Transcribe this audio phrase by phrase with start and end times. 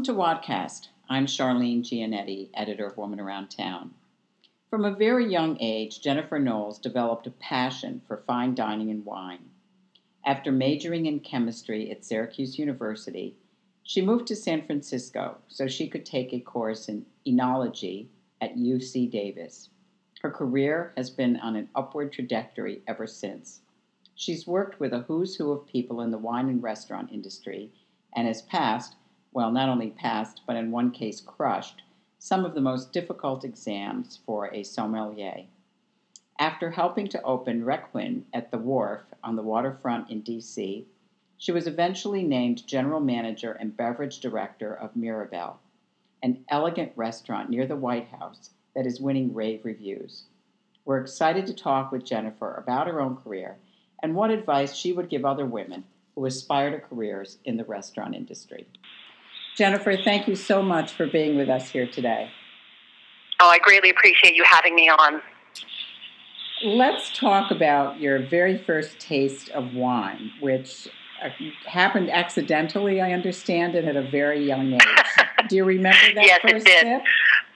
[0.00, 0.88] Welcome to Wadcast.
[1.10, 3.92] I'm Charlene Giannetti, editor of Woman Around Town.
[4.70, 9.50] From a very young age, Jennifer Knowles developed a passion for fine dining and wine.
[10.24, 13.36] After majoring in chemistry at Syracuse University,
[13.82, 18.06] she moved to San Francisco so she could take a course in enology
[18.40, 19.68] at UC Davis.
[20.22, 23.60] Her career has been on an upward trajectory ever since.
[24.14, 27.70] She's worked with a who's who of people in the wine and restaurant industry
[28.14, 28.96] and has passed,
[29.32, 31.82] well, not only passed, but in one case crushed,
[32.18, 35.46] some of the most difficult exams for a sommelier.
[36.38, 40.86] After helping to open Requin at the Wharf on the waterfront in D.C.,
[41.36, 45.60] she was eventually named general manager and beverage director of Mirabelle,
[46.22, 50.24] an elegant restaurant near the White House that is winning rave reviews.
[50.84, 53.56] We're excited to talk with Jennifer about her own career
[54.02, 58.14] and what advice she would give other women who aspire to careers in the restaurant
[58.14, 58.66] industry.
[59.56, 62.30] Jennifer, thank you so much for being with us here today.
[63.40, 65.22] Oh, I greatly appreciate you having me on.
[66.62, 70.88] Let's talk about your very first taste of wine, which
[71.24, 71.30] uh,
[71.66, 74.80] happened accidentally, I understand it, at a very young age.
[75.48, 76.82] Do you remember that yes, first it did.
[76.82, 77.02] sip?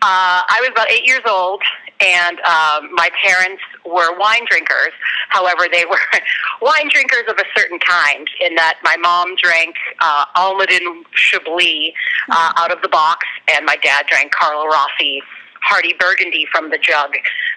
[0.01, 1.63] Uh, I was about eight years old,
[2.05, 4.93] and um, my parents were wine drinkers.
[5.31, 6.01] However, they were
[6.63, 11.93] wine drinkers of a certain kind, in that my mom drank uh, Almaden Chablis
[12.31, 15.23] uh, out of the box, and my dad drank Carlo Rossi
[15.63, 17.15] Hearty Burgundy from the jug.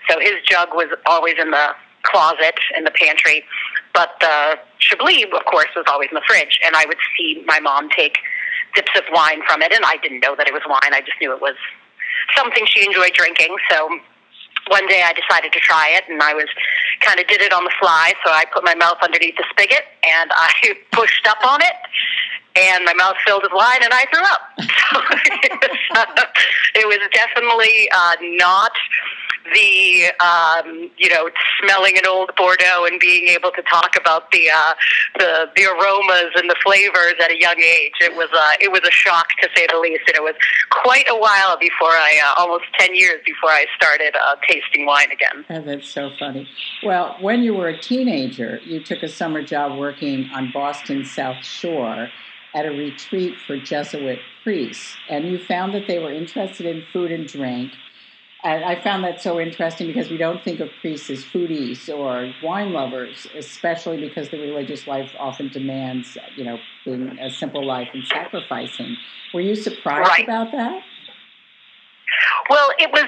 [0.09, 3.44] So his jug was always in the closet in the pantry,
[3.94, 6.59] but the Chablis, of course, was always in the fridge.
[6.66, 8.18] And I would see my mom take
[8.75, 10.94] dips of wine from it, and I didn't know that it was wine.
[10.94, 11.56] I just knew it was
[12.36, 13.56] something she enjoyed drinking.
[13.70, 13.90] So
[14.69, 16.47] one day I decided to try it, and I was
[17.01, 18.13] kind of did it on the fly.
[18.25, 20.51] So I put my mouth underneath the spigot, and I
[20.91, 21.78] pushed up on it,
[22.57, 24.41] and my mouth filled with wine, and I threw up.
[24.88, 25.01] So
[25.44, 26.07] it, was,
[26.75, 28.72] it was definitely uh, not
[29.53, 31.29] the um, you know
[31.62, 34.73] smelling an old Bordeaux and being able to talk about the uh,
[35.19, 37.94] the the aromas and the flavors at a young age.
[38.00, 40.35] It was uh, it was a shock to say the least, and it was
[40.69, 45.12] quite a while before I uh, almost ten years before I started uh, tasting wine
[45.12, 45.45] again.
[45.50, 46.47] Oh, that's so funny.
[46.84, 51.44] Well, when you were a teenager, you took a summer job working on Boston's South
[51.44, 52.09] Shore
[52.57, 57.12] at a retreat for Jesuit priests, and you found that they were interested in food
[57.12, 57.73] and drink
[58.44, 62.34] and I found that so interesting because we don't think of priests as foodies or
[62.44, 67.90] wine lovers, especially because the religious life often demands, you know, being a simple life
[67.94, 68.95] and sacrificing.
[69.34, 70.24] Were you surprised Right.
[70.24, 70.84] about that?
[72.50, 73.06] Well, it was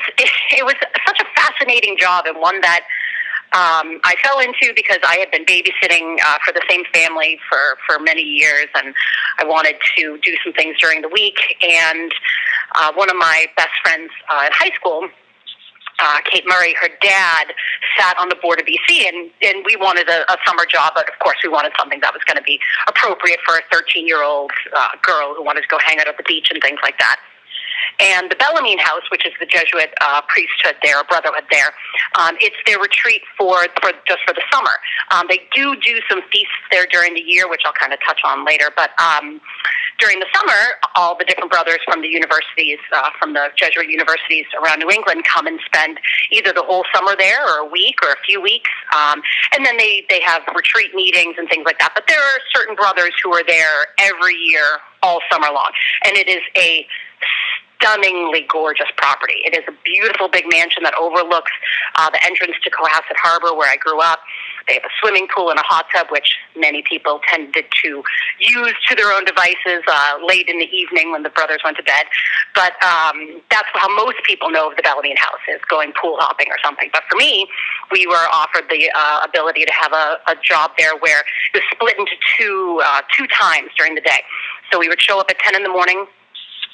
[0.51, 0.75] it was
[1.07, 2.81] such a fascinating job and one that
[3.51, 7.77] um, I fell into because I had been babysitting uh, for the same family for
[7.87, 8.93] for many years, and
[9.39, 11.39] I wanted to do some things during the week.
[11.61, 12.11] And
[12.75, 15.09] uh, one of my best friends uh, in high school.
[16.01, 17.47] Uh, Kate Murray, her dad,
[17.97, 21.09] sat on the board of BC, and, and we wanted a, a summer job, but
[21.09, 24.23] of course we wanted something that was going to be appropriate for a 13 year
[24.23, 26.97] old uh, girl who wanted to go hang out at the beach and things like
[26.99, 27.19] that.
[27.99, 31.71] And the Bellarmine House, which is the Jesuit uh, priesthood there, brotherhood there,
[32.15, 34.71] um, it's their retreat for, for just for the summer.
[35.11, 38.21] Um, they do do some feasts there during the year, which I'll kind of touch
[38.23, 38.71] on later.
[38.75, 39.41] But um,
[39.99, 44.45] during the summer, all the different brothers from the universities, uh, from the Jesuit universities
[44.55, 45.99] around New England, come and spend
[46.31, 49.21] either the whole summer there, or a week, or a few weeks, um,
[49.53, 51.91] and then they they have retreat meetings and things like that.
[51.93, 55.71] But there are certain brothers who are there every year, all summer long,
[56.05, 56.87] and it is a
[57.79, 59.41] stunningly gorgeous property.
[59.45, 61.51] It is a beautiful big mansion that overlooks
[61.95, 64.19] uh, the entrance to Cohasset Harbor, where I grew up.
[64.67, 68.03] They have a swimming pool and a hot tub, which many people tended to
[68.39, 71.83] use to their own devices uh, late in the evening when the brothers went to
[71.83, 72.05] bed.
[72.53, 76.47] But um, that's how most people know of the Bellarmine House is going pool hopping
[76.49, 76.89] or something.
[76.93, 77.47] But for me,
[77.91, 81.23] we were offered the uh, ability to have a, a job there where
[81.53, 84.21] it was split into two uh, two times during the day.
[84.71, 86.05] So we would show up at ten in the morning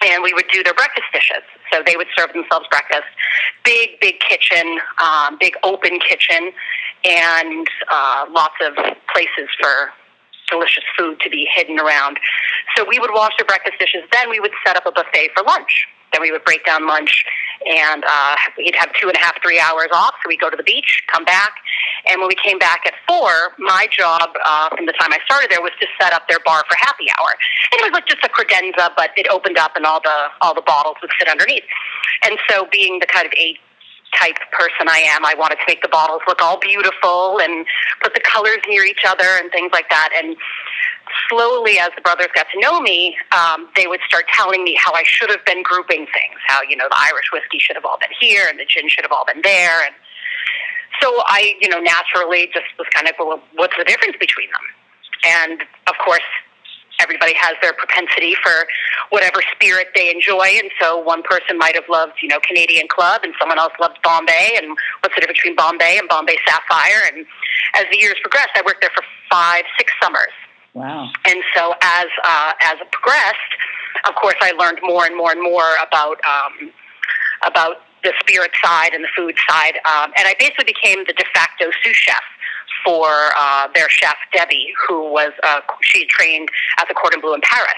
[0.04, 1.44] and we would do their breakfast dishes.
[1.72, 3.08] So they would serve themselves breakfast.
[3.64, 6.52] Big, big kitchen, um, big open kitchen,
[7.04, 8.76] and uh, lots of
[9.14, 9.92] places for
[10.50, 12.20] delicious food to be hidden around.
[12.76, 14.04] So we would wash their breakfast dishes.
[14.12, 15.88] Then we would set up a buffet for lunch.
[16.14, 17.26] Then we would break down lunch,
[17.66, 20.14] and uh, we'd have two and a half, three hours off.
[20.24, 21.56] So we'd go to the beach, come back,
[22.08, 25.50] and when we came back at four, my job uh, from the time I started
[25.50, 27.34] there was to set up their bar for happy hour.
[27.72, 30.54] And it was like just a credenza, but it opened up, and all the all
[30.54, 31.64] the bottles would sit underneath.
[32.24, 33.60] And so, being the kind of eight
[34.20, 37.66] type person I am, I wanted to make the bottles look all beautiful and
[38.02, 40.10] put the colors near each other and things like that.
[40.16, 40.36] And
[41.30, 44.94] slowly, as the brothers got to know me, um, they would start telling me how
[44.94, 46.40] I should have been grouping things.
[46.48, 49.04] How you know the Irish whiskey should have all been here, and the gin should
[49.04, 49.96] have all been there, and
[51.02, 54.66] so I, you know, naturally just was kind of, well, what's the difference between them?
[55.26, 56.26] And of course,
[57.16, 58.68] everybody has their propensity for
[59.10, 60.60] whatever spirit they enjoy.
[60.60, 64.00] And so one person might have loved, you know, Canadian Club and someone else loved
[64.04, 64.60] Bombay.
[64.60, 67.08] And what's the difference between Bombay and Bombay Sapphire?
[67.08, 67.26] And
[67.76, 70.36] as the years progressed, I worked there for five, six summers.
[70.74, 71.08] Wow.
[71.26, 73.54] And so as, uh, as it progressed,
[74.08, 76.72] of course, I learned more and more and more about, um,
[77.48, 79.80] about the spirit side and the food side.
[79.88, 82.22] Um, and I basically became the de facto sous chef
[82.86, 87.42] for uh, their chef Debbie, who was uh, she trained at the Cordon Bleu in
[87.42, 87.74] Paris.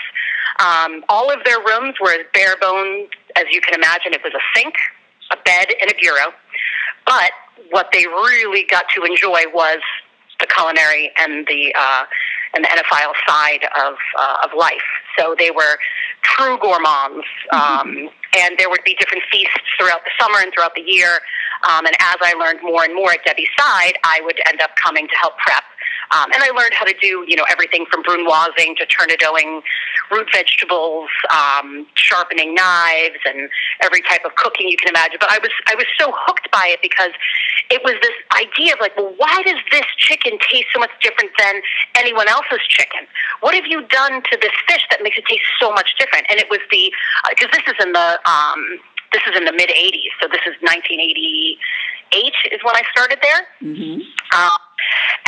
[0.60, 4.14] Um, all of their rooms were as bare bones as you can imagine.
[4.14, 4.76] It was a sink,
[5.32, 6.34] a bed, and a bureau.
[7.06, 7.32] But
[7.70, 9.80] what they really got to enjoy was
[10.40, 12.04] the culinary and the uh,
[12.54, 14.88] and the enophile side of uh, of life.
[15.18, 15.78] So they were
[16.24, 18.08] true gourmands, um, mm-hmm.
[18.38, 21.20] And there would be different feasts throughout the summer and throughout the year.
[21.68, 24.72] Um, and as I learned more and more at Debbie's side, I would end up
[24.76, 25.64] coming to help prep
[26.12, 29.62] um, and I learned how to do, you know, everything from brunoising to tournedoing
[30.12, 33.50] root vegetables, um, sharpening knives, and
[33.84, 35.18] every type of cooking you can imagine.
[35.20, 37.12] But I was I was so hooked by it because
[37.70, 41.32] it was this idea of like, well, why does this chicken taste so much different
[41.38, 41.62] than
[41.96, 43.08] anyone else's chicken?
[43.42, 46.26] What have you done to this fish that makes it taste so much different?
[46.30, 46.92] And it was the
[47.30, 48.80] because uh, this is in the um,
[49.12, 53.48] this is in the mid 80s, so this is 1988 is when I started there.
[53.64, 54.02] Mm-hmm.
[54.36, 54.58] Um,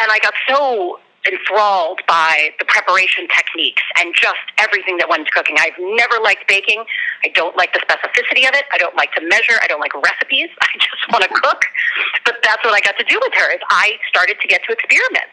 [0.02, 5.32] and I got so enthralled by the preparation techniques and just everything that went into
[5.32, 5.56] cooking.
[5.60, 6.84] I've never liked baking.
[7.26, 8.64] I don't like the specificity of it.
[8.72, 9.60] I don't like to measure.
[9.62, 10.50] I don't like recipes.
[10.62, 11.62] I just want to cook.
[12.24, 14.74] But that's what I got to do with her is I started to get to
[14.74, 15.32] experiment.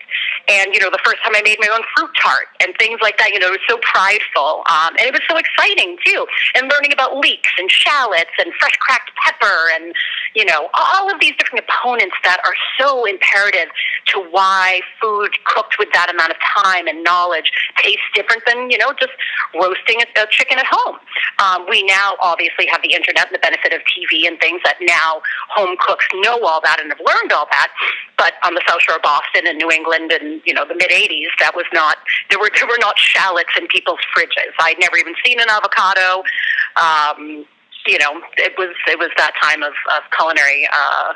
[0.48, 3.18] And, you know, the first time I made my own fruit tart and things like
[3.18, 4.66] that, you know, it was so prideful.
[4.66, 6.26] Um, and it was so exciting too.
[6.54, 9.94] And learning about leeks and shallots and fresh cracked pepper and,
[10.36, 13.72] you know, all of these different components that are so imperative
[14.12, 17.50] to why food cooked with that amount of time and knowledge
[17.82, 19.16] tastes different than you know just
[19.56, 21.00] roasting a, a chicken at home.
[21.40, 24.76] Um, we now obviously have the internet and the benefit of TV and things that
[24.84, 25.22] now
[25.56, 27.72] home cooks know all that and have learned all that.
[28.18, 30.92] But on the South Shore of Boston and New England and you know the mid
[30.92, 31.96] '80s, that was not
[32.28, 34.52] there were there were not shallots in people's fridges.
[34.60, 36.28] I'd never even seen an avocado.
[36.76, 37.48] Um,
[37.86, 41.12] you know, it was it was that time of, of culinary uh,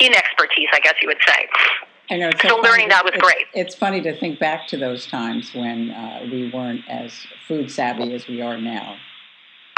[0.00, 1.48] inexpertise, I guess you would say.
[2.10, 2.30] I know.
[2.42, 3.46] so learning that was it's, great.
[3.54, 7.12] It's funny to think back to those times when uh, we weren't as
[7.46, 8.96] food savvy as we are now.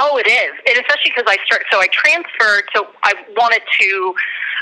[0.02, 1.62] Oh, it is, and especially because I start.
[1.70, 2.66] So I transferred.
[2.74, 4.14] So I wanted to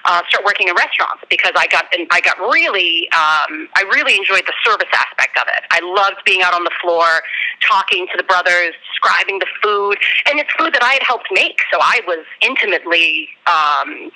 [0.05, 4.45] uh, start working in restaurants because I got I got really um, I really enjoyed
[4.45, 5.65] the service aspect of it.
[5.71, 7.25] I loved being out on the floor,
[7.65, 9.97] talking to the brothers, describing the food,
[10.29, 11.57] and it's food that I had helped make.
[11.73, 13.29] So I was intimately.
[13.49, 14.13] Um,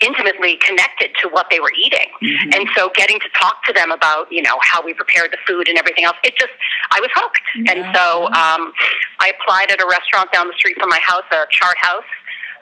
[0.00, 2.08] intimately connected to what they were eating.
[2.22, 2.52] Mm-hmm.
[2.54, 5.68] And so getting to talk to them about, you know, how we prepared the food
[5.68, 6.52] and everything else, it just,
[6.90, 7.40] I was hooked.
[7.56, 7.72] Yeah.
[7.72, 8.72] And so um,
[9.20, 12.08] I applied at a restaurant down the street from my house, a chart house.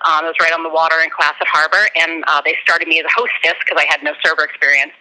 [0.06, 3.00] Um, it was right on the water in Cohasset Harbor, and uh, they started me
[3.00, 4.92] as a hostess because I had no server experience.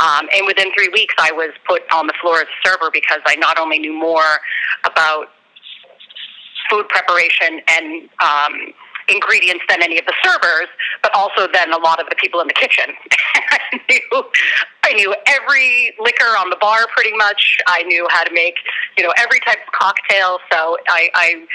[0.00, 3.20] Um, and within three weeks, I was put on the floor as a server because
[3.26, 4.42] I not only knew more
[4.82, 5.30] about
[6.68, 8.74] food preparation and um,
[9.10, 10.68] ingredients than any of the servers,
[11.02, 12.86] but also than a lot of the people in the kitchen.
[13.50, 14.24] I knew
[14.84, 17.58] I knew every liquor on the bar pretty much.
[17.66, 18.54] I knew how to make,
[18.96, 20.38] you know, every type of cocktail.
[20.52, 21.46] So I, I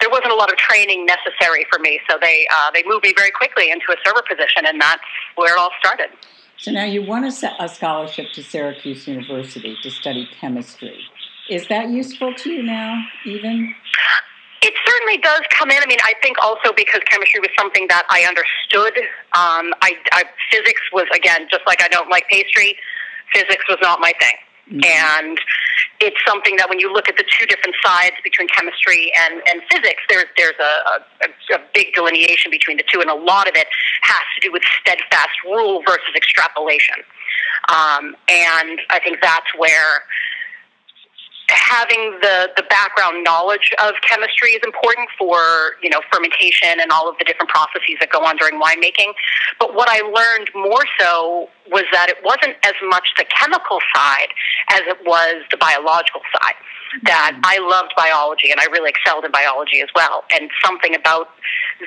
[0.00, 2.00] there wasn't a lot of training necessary for me.
[2.08, 5.02] So they uh, they moved me very quickly into a server position, and that's
[5.36, 6.10] where it all started.
[6.58, 11.06] So now you won a, a scholarship to Syracuse University to study chemistry.
[11.48, 13.74] Is that useful to you now, even?
[14.62, 15.82] It certainly does come in.
[15.82, 18.92] I mean, I think also because chemistry was something that I understood.
[19.32, 22.76] Um, I, I physics was again just like I don't like pastry.
[23.32, 24.36] Physics was not my thing,
[24.68, 24.84] mm-hmm.
[24.84, 25.40] and
[26.00, 29.62] it's something that when you look at the two different sides between chemistry and, and
[29.70, 33.54] physics, there's there's a, a, a big delineation between the two, and a lot of
[33.56, 33.68] it
[34.02, 36.96] has to do with steadfast rule versus extrapolation.
[37.68, 40.04] Um, and I think that's where
[41.50, 47.08] having the, the background knowledge of chemistry is important for you know fermentation and all
[47.08, 49.12] of the different processes that go on during winemaking.
[49.58, 54.30] But what I learned more so was that it wasn't as much the chemical side
[54.70, 56.54] as it was the biological side.
[57.04, 57.42] That mm-hmm.
[57.44, 60.24] I loved biology and I really excelled in biology as well.
[60.34, 61.28] And something about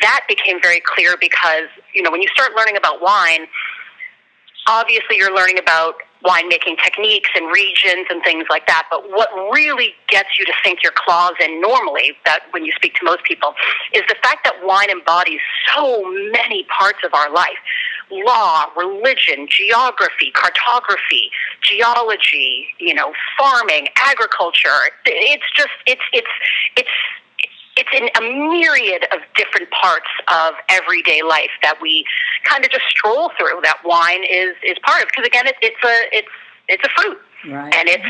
[0.02, 3.48] that became very clear because you know when you start learning about wine,
[4.68, 8.88] obviously you're learning about winemaking techniques and regions and things like that.
[8.90, 12.96] But what really gets you to sink your claws in normally, that when you speak
[12.96, 13.54] to most people,
[13.94, 15.40] is the fact that wine embodies
[15.76, 17.58] so many parts of our life
[18.12, 24.92] law, religion, geography, cartography, geology, you know, farming, agriculture.
[25.06, 26.28] It's just it's it's
[26.78, 26.90] it's
[27.78, 32.06] it's in a myriad of different parts of everyday life that we
[32.44, 35.84] kind of just stroll through that wine is is part of because again it, it's
[35.84, 36.34] a it's
[36.68, 37.18] it's a fruit
[37.50, 37.74] right.
[37.74, 38.06] and it's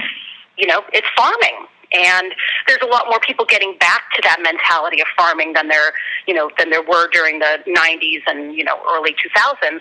[0.58, 2.34] you know it's farming and
[2.68, 5.94] there's a lot more people getting back to that mentality of farming than there
[6.28, 9.80] you know than there were during the 90s and you know early 2000s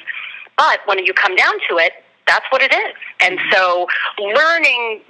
[0.56, 1.92] but when you come down to it
[2.26, 3.52] that's what it is and mm-hmm.
[3.52, 3.86] so
[4.22, 5.00] learning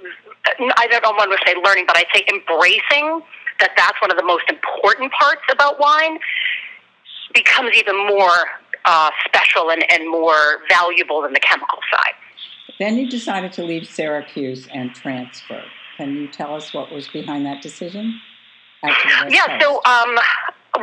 [0.77, 3.21] i don't want to say learning but i say embracing
[3.63, 6.19] that that's one of the most important parts about wine
[7.33, 8.37] becomes even more
[8.85, 12.13] uh, special and, and more valuable than the chemical side.
[12.77, 15.63] Then you decided to leave Syracuse and transfer.
[15.95, 18.19] Can you tell us what was behind that decision?
[19.29, 20.17] Yeah, so um,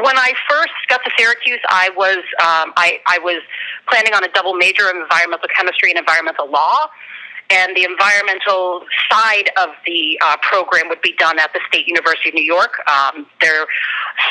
[0.03, 3.43] when I first got to Syracuse, I was um, I, I was
[3.91, 6.89] planning on a double major in environmental chemistry and environmental law
[7.51, 12.31] and the environmental side of the uh, program would be done at the State University
[12.31, 12.79] of New York.
[12.89, 13.67] Um, their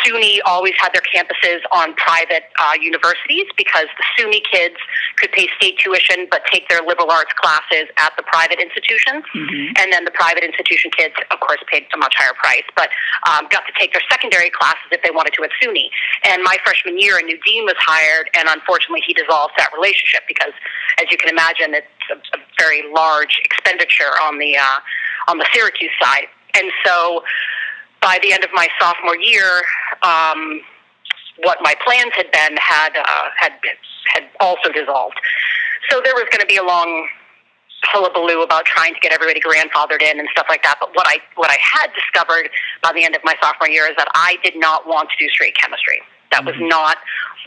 [0.03, 4.75] SUNY always had their campuses on private uh, universities because the SUNY kids
[5.17, 9.73] could pay state tuition but take their liberal arts classes at the private institutions, mm-hmm.
[9.77, 12.89] and then the private institution kids, of course, paid a much higher price, but
[13.27, 15.91] um, got to take their secondary classes if they wanted to at SUNY.
[16.23, 20.23] And my freshman year, a new dean was hired, and unfortunately, he dissolved that relationship
[20.27, 20.53] because,
[20.99, 24.79] as you can imagine, it's a, a very large expenditure on the uh,
[25.27, 27.23] on the Syracuse side, and so
[28.01, 29.63] by the end of my sophomore year,
[30.03, 30.61] um,
[31.43, 33.53] what my plans had been had uh, had
[34.13, 35.19] had also dissolved.
[35.89, 37.07] So there was going to be a long
[37.83, 40.77] hullabaloo about trying to get everybody grandfathered in and stuff like that.
[40.79, 42.49] But what I what I had discovered
[42.83, 45.29] by the end of my sophomore year is that I did not want to do
[45.29, 46.01] straight chemistry.
[46.31, 46.67] That was mm-hmm.
[46.67, 46.97] not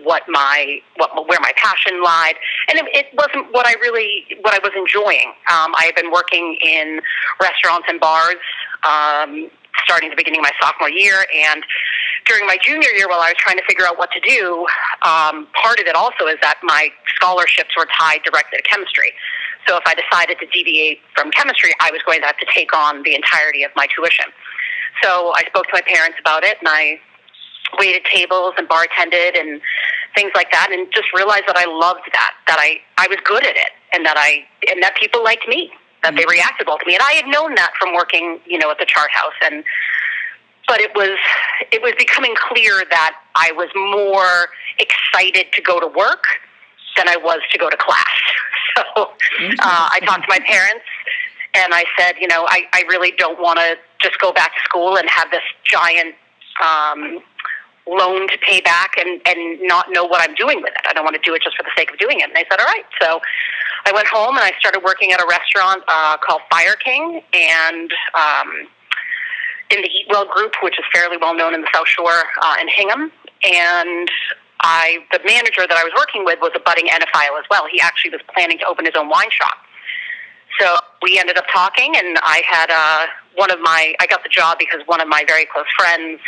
[0.03, 2.35] what my what where my passion lied,
[2.69, 5.33] and it, it wasn't what I really what I was enjoying.
[5.51, 7.01] Um, I had been working in
[7.41, 8.37] restaurants and bars.
[8.83, 9.51] Um,
[9.85, 11.65] starting the beginning of my sophomore year and
[12.27, 14.67] during my junior year while I was trying to figure out what to do,
[15.03, 19.13] um, part of it also is that my scholarships were tied directly to chemistry.
[19.67, 22.75] So if I decided to deviate from chemistry, I was going to have to take
[22.77, 24.27] on the entirety of my tuition.
[25.03, 27.01] So I spoke to my parents about it and I
[27.79, 29.61] waited tables and bartended and
[30.15, 33.45] things like that and just realized that I loved that, that I, I was good
[33.45, 35.71] at it and that I and that people liked me,
[36.03, 36.31] that they mm-hmm.
[36.31, 36.95] reacted well to me.
[36.95, 39.65] And I had known that from working, you know, at the chart house and
[40.69, 41.19] but it was
[41.71, 44.49] it was becoming clear that I was more
[44.79, 46.25] excited to go to work
[46.97, 48.07] than I was to go to class.
[48.75, 50.87] So uh, I talked to my parents
[51.53, 54.61] and I said, you know, I, I really don't want to just go back to
[54.65, 56.15] school and have this giant
[56.65, 57.19] um,
[57.87, 60.87] loan to pay back and, and not know what I'm doing with it.
[60.89, 62.25] I don't want to do it just for the sake of doing it.
[62.25, 62.85] And they said, all right.
[63.01, 63.21] So
[63.87, 67.91] I went home and I started working at a restaurant uh, called Fire King and
[68.15, 68.69] um,
[69.71, 72.69] in the Eatwell Group, which is fairly well known in the South Shore uh, in
[72.69, 73.11] Hingham.
[73.43, 74.09] And
[74.61, 77.67] I, the manager that I was working with was a budding enophile as well.
[77.71, 79.59] He actually was planning to open his own wine shop.
[80.61, 84.29] So we ended up talking, and I had uh, one of my, I got the
[84.29, 86.21] job because one of my very close friends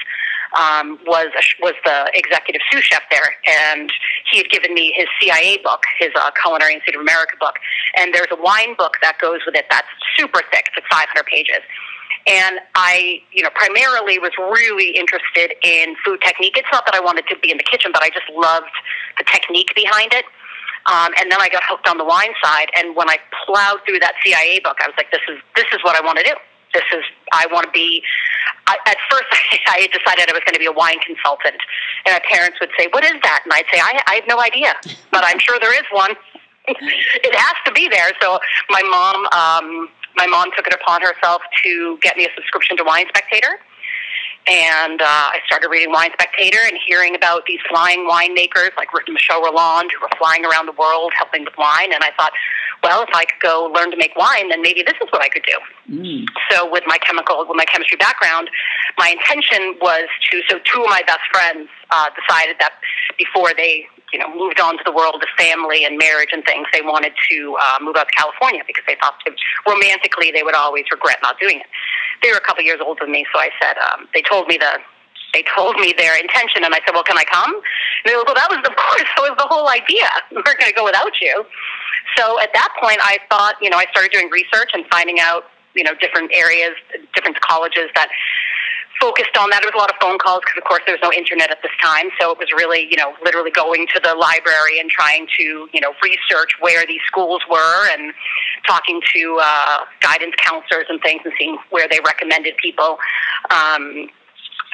[0.58, 1.28] um, was
[1.60, 3.92] was the executive sous chef there, and
[4.30, 7.56] he had given me his CIA book, his uh, Culinary Institute of America book,
[7.96, 11.26] and there's a wine book that goes with it that's super thick, it's like 500
[11.26, 11.62] pages.
[12.26, 16.56] And I, you know, primarily was really interested in food technique.
[16.56, 18.72] It's not that I wanted to be in the kitchen, but I just loved
[19.18, 20.24] the technique behind it.
[20.86, 22.68] Um, and then I got hooked on the wine side.
[22.76, 25.80] And when I plowed through that CIA book, I was like, this is this is
[25.82, 26.34] what I want to do.
[26.74, 28.02] This is I want to be
[28.66, 29.28] I, at first,
[29.68, 31.60] I decided I was going to be a wine consultant,
[32.06, 34.40] and my parents would say, "What is that?" And I'd say, "I, I have no
[34.40, 34.74] idea,
[35.10, 36.12] but I'm sure there is one.
[36.68, 38.38] it has to be there." So
[38.70, 42.84] my mom, um, my mom took it upon herself to get me a subscription to
[42.84, 43.60] Wine Spectator.
[44.46, 49.40] And uh, I started reading Wine Spectator and hearing about these flying winemakers like Michel
[49.40, 51.94] Rolland who were flying around the world helping with wine.
[51.94, 52.32] And I thought,
[52.84, 55.28] well, if I could go learn to make wine, then maybe this is what I
[55.32, 55.56] could do.
[55.88, 56.26] Mm.
[56.50, 58.50] So with my chemical, with my chemistry background,
[58.98, 60.42] my intention was to.
[60.48, 62.76] So two of my best friends uh, decided that
[63.16, 66.68] before they, you know, moved on to the world of family and marriage and things,
[66.76, 69.16] they wanted to uh, move out to California because they thought
[69.66, 71.66] romantically they would always regret not doing it.
[72.22, 74.58] They were a couple years older than me, so I said um, they told me
[74.60, 74.76] the
[75.34, 78.22] they told me their intention, and I said, "Well, can I come?" And they were
[78.22, 80.08] like, "Well, that was of course that was the whole idea.
[80.30, 81.44] We weren't going to go without you."
[82.16, 85.44] So at that point, I thought, you know, I started doing research and finding out,
[85.74, 86.74] you know, different areas,
[87.14, 88.08] different colleges that
[89.00, 89.62] focused on that.
[89.62, 91.58] It was a lot of phone calls because, of course, there was no internet at
[91.62, 92.10] this time.
[92.20, 95.80] So it was really, you know, literally going to the library and trying to, you
[95.80, 98.12] know, research where these schools were and
[98.66, 102.98] talking to uh, guidance counselors and things and seeing where they recommended people.
[103.50, 104.08] Um,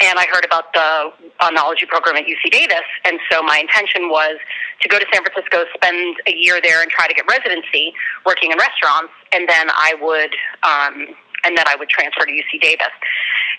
[0.01, 4.37] and I heard about the enology program at UC Davis, and so my intention was
[4.81, 7.93] to go to San Francisco, spend a year there, and try to get residency
[8.25, 11.15] working in restaurants, and then I would, um,
[11.45, 12.93] and then I would transfer to UC Davis.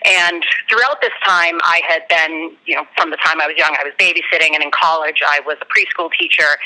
[0.04, 3.76] And throughout this time, I had been, you know, from the time I was young,
[3.78, 6.58] I was babysitting, and in college, I was a preschool teacher.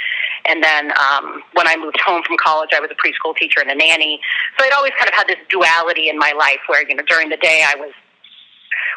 [0.49, 3.71] And then um, when I moved home from college, I was a preschool teacher and
[3.71, 4.21] a nanny.
[4.59, 7.28] So I'd always kind of had this duality in my life where, you know, during
[7.28, 7.92] the day I was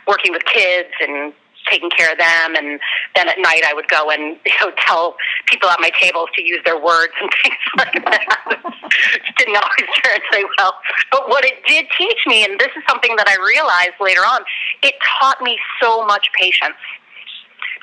[0.08, 1.34] working with kids and
[1.70, 2.79] taking care of them and
[3.15, 5.15] then at night I would go and you know tell
[5.48, 8.25] people at my tables to use their words and things like that.
[9.38, 10.75] Didn't always translate well.
[11.12, 14.41] But what it did teach me, and this is something that I realized later on,
[14.84, 16.75] it taught me so much patience.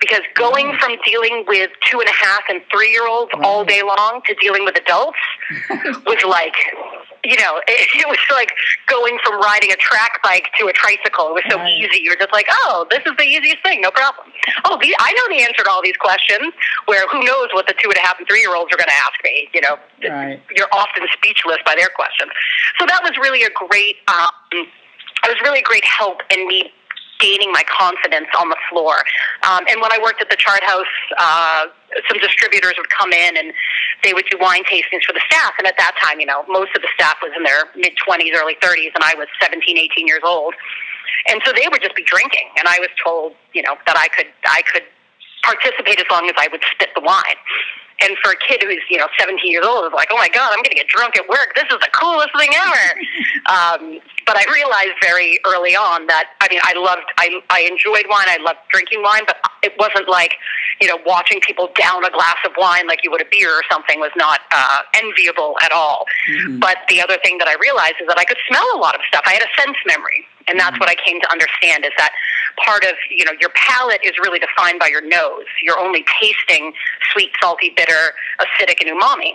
[0.01, 0.79] Because going mm.
[0.79, 3.69] from dealing with two and a half and three year olds all mm.
[3.69, 5.19] day long to dealing with adults
[6.07, 6.55] was like
[7.27, 8.55] you know, it, it was like
[8.87, 11.35] going from riding a track bike to a tricycle.
[11.35, 11.75] It was so right.
[11.75, 12.01] easy.
[12.03, 14.31] You're just like, oh, this is the easiest thing, no problem.
[14.65, 16.55] Oh, the, I know the answer to all these questions.
[16.87, 18.91] Where who knows what the two and a half and three year olds are going
[18.91, 19.51] to ask me?
[19.53, 19.75] You know,
[20.07, 20.41] right.
[20.55, 22.31] you're often speechless by their questions.
[22.79, 23.97] So that was really a great.
[24.07, 24.31] Um,
[25.27, 26.71] it was really a great help in me
[27.19, 28.97] gaining my confidence on the floor.
[29.43, 31.67] Um, and when I worked at the Chart House, uh,
[32.09, 33.53] some distributors would come in and
[34.03, 35.55] they would do wine tastings for the staff.
[35.59, 38.35] And at that time, you know, most of the staff was in their mid 20s,
[38.35, 40.55] early 30s, and I was 17, 18 years old.
[41.29, 42.51] And so they would just be drinking.
[42.59, 44.85] And I was told, you know, that I could, I could
[45.43, 47.39] participate as long as I would spit the wine.
[48.01, 50.51] And for a kid who's, you know, 17 years old, it's like, oh my God,
[50.53, 51.55] I'm going to get drunk at work.
[51.55, 52.85] This is the coolest thing ever.
[53.53, 58.05] um, but I realized very early on that, I mean, I loved, I, I enjoyed
[58.11, 58.27] wine.
[58.29, 60.35] I loved drinking wine, but it wasn't like,
[60.81, 63.63] you know, watching people down a glass of wine like you would a beer or
[63.71, 66.05] something was not uh, enviable at all.
[66.29, 66.59] Mm-hmm.
[66.59, 69.01] But the other thing that I realized is that I could smell a lot of
[69.09, 69.23] stuff.
[69.27, 70.27] I had a sense memory.
[70.49, 70.81] And that's mm-hmm.
[70.81, 72.13] what I came to understand is that
[72.65, 75.47] part of, you know, your palate is really defined by your nose.
[75.63, 76.73] You're only tasting
[77.13, 79.33] sweet, salty, bitter, acidic, and umami.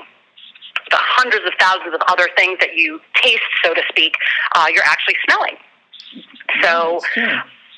[0.89, 4.15] The hundreds of thousands of other things that you taste, so to speak,
[4.55, 5.55] uh, you're actually smelling.
[6.61, 6.99] So,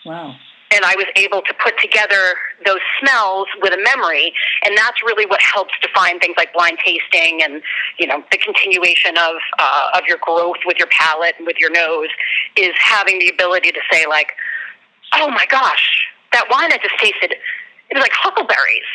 [0.06, 0.36] wow
[0.74, 4.34] and I was able to put together those smells with a memory,
[4.66, 7.62] and that's really what helps define things like blind tasting and
[8.00, 11.72] you know the continuation of uh, of your growth with your palate and with your
[11.72, 12.10] nose
[12.58, 14.34] is having the ability to say like,
[15.14, 18.90] oh my gosh, that wine I just tasted, it was like huckleberries.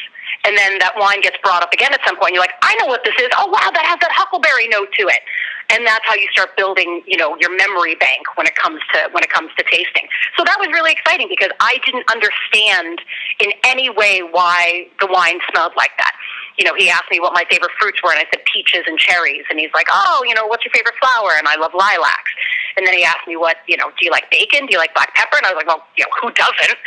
[0.45, 2.33] And then that wine gets brought up again at some point.
[2.33, 3.29] You're like, I know what this is.
[3.37, 5.21] Oh wow, that has that huckleberry note to it
[5.71, 9.09] and that's how you start building you know your memory bank when it comes to
[9.13, 10.09] when it comes to tasting.
[10.37, 13.01] So that was really exciting because i didn't understand
[13.41, 16.13] in any way why the wine smelled like that.
[16.57, 18.99] You know he asked me what my favorite fruits were and i said peaches and
[18.99, 19.45] cherries.
[19.51, 21.37] And he's like oh you know what's your favorite flower?
[21.37, 22.33] And i love lilacs.
[22.77, 24.67] And then he asked me what you know do you like bacon?
[24.67, 25.37] Do you like black pepper?
[25.37, 26.79] And i was like well you know who doesn't?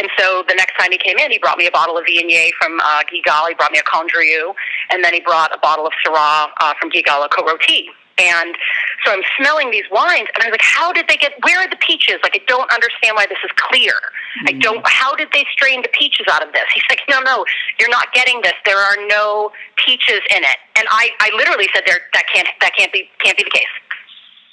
[0.00, 2.48] And so the next time he came in he brought me a bottle of viognier
[2.56, 3.48] from uh, Guigal.
[3.48, 4.54] He brought me a Condrieu,
[4.90, 7.88] and then he brought a bottle of Syrah uh, from Guigal, a Côte-Rôtie.
[8.18, 8.56] And
[9.04, 11.68] so I'm smelling these wines, and I was like, how did they get, where are
[11.68, 12.20] the peaches?
[12.22, 13.92] Like, I don't understand why this is clear.
[13.92, 14.48] Mm-hmm.
[14.48, 16.64] I don't, how did they strain the peaches out of this?
[16.74, 17.44] He's like, no, no,
[17.80, 18.54] you're not getting this.
[18.64, 20.58] There are no peaches in it.
[20.76, 23.72] And I, I literally said, there, that can't, that can't be, can't be the case.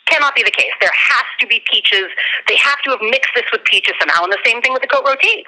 [0.08, 0.74] Cannot be the case.
[0.82, 2.10] There has to be peaches.
[2.48, 4.24] They have to have mixed this with peaches somehow.
[4.24, 5.44] And the same thing with the Côte-Rôtie.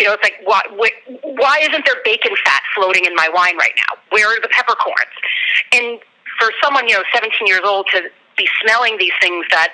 [0.00, 0.62] You know, it's like, why,
[1.22, 4.00] why isn't there bacon fat floating in my wine right now?
[4.10, 5.14] Where are the peppercorns?
[5.72, 6.00] And
[6.40, 9.72] for someone, you know, 17 years old to be smelling these things that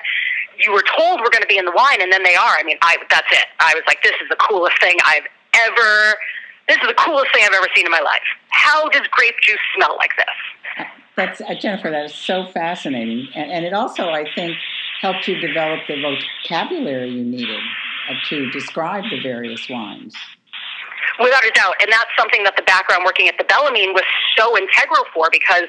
[0.59, 2.55] you were told were going to be in the wine and then they are.
[2.59, 3.47] I mean, I that's it.
[3.61, 6.19] I was like, this is the coolest thing I've ever.
[6.69, 8.27] This is the coolest thing I've ever seen in my life.
[8.51, 10.87] How does grape juice smell like this?
[11.17, 11.91] That's uh, Jennifer.
[11.91, 14.57] That is so fascinating, and, and, it also, I think,
[15.01, 17.61] helped you develop the vocabulary you needed
[18.11, 20.15] uh, to describe the various wines.
[21.19, 24.05] Without a doubt, and that's something that the background working at the Bellarmine was
[24.37, 25.69] so integral for because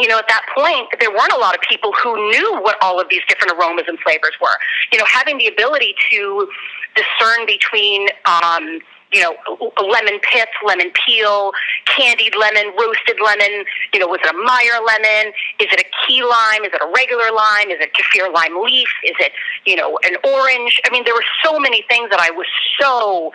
[0.00, 3.00] you know, at that point, there weren't a lot of people who knew what all
[3.00, 4.56] of these different aromas and flavors were.
[4.92, 6.48] You know, having the ability to
[6.96, 8.80] discern between, um,
[9.12, 9.36] you know,
[9.76, 11.52] lemon pith, lemon peel,
[11.84, 13.64] candied lemon, roasted lemon?
[13.92, 15.34] You know, was it a Meyer lemon?
[15.60, 16.64] Is it a key lime?
[16.64, 17.70] Is it a regular lime?
[17.70, 18.88] Is it kaffir lime leaf?
[19.04, 19.32] Is it,
[19.66, 20.80] you know, an orange?
[20.86, 22.46] I mean, there were so many things that I was
[22.80, 23.32] so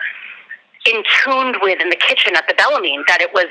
[0.86, 3.46] in tuned with in the kitchen at the Bellarmine that it was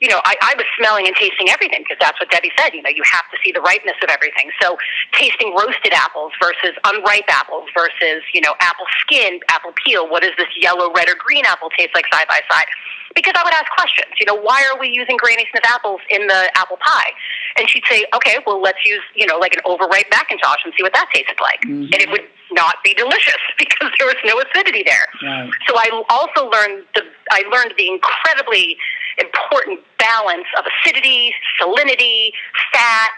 [0.00, 2.74] you know, I, I was smelling and tasting everything because that's what Debbie said.
[2.74, 4.50] You know, you have to see the ripeness of everything.
[4.60, 4.76] So
[5.12, 10.08] tasting roasted apples versus unripe apples versus, you know, apple skin, apple peel.
[10.10, 12.66] What does this yellow, red, or green apple taste like side by side?
[13.14, 14.10] Because I would ask questions.
[14.18, 17.14] You know, why are we using Granny Smith apples in the apple pie?
[17.56, 20.82] And she'd say, okay, well, let's use, you know, like an overripe McIntosh and see
[20.82, 21.62] what that tasted like.
[21.62, 21.94] Mm-hmm.
[21.94, 25.06] And it would not be delicious because there was no acidity there.
[25.22, 25.50] Right.
[25.68, 28.76] So I also learned the I learned the incredibly
[29.18, 32.30] important balance of acidity, salinity,
[32.72, 33.10] fat,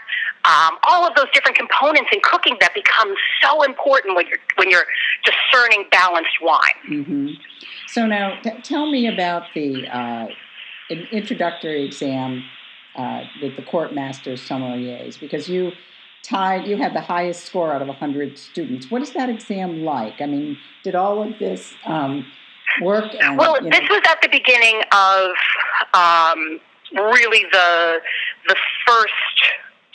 [0.45, 4.69] um, all of those different components in cooking that become so important when you're when
[4.69, 4.85] you're
[5.25, 6.59] discerning balanced wine.
[6.89, 7.27] Mm-hmm.
[7.87, 10.27] So now, t- tell me about the uh,
[10.89, 12.43] introductory exam
[12.95, 15.71] uh, with the court masters sommeliers because you
[16.23, 20.19] tied you had the highest score out of 100 students what is that exam like
[20.19, 22.25] i mean did all of this um,
[22.81, 25.31] work and, well you know, this was at the beginning of
[25.93, 26.59] um,
[26.93, 27.99] really the
[28.47, 29.13] the first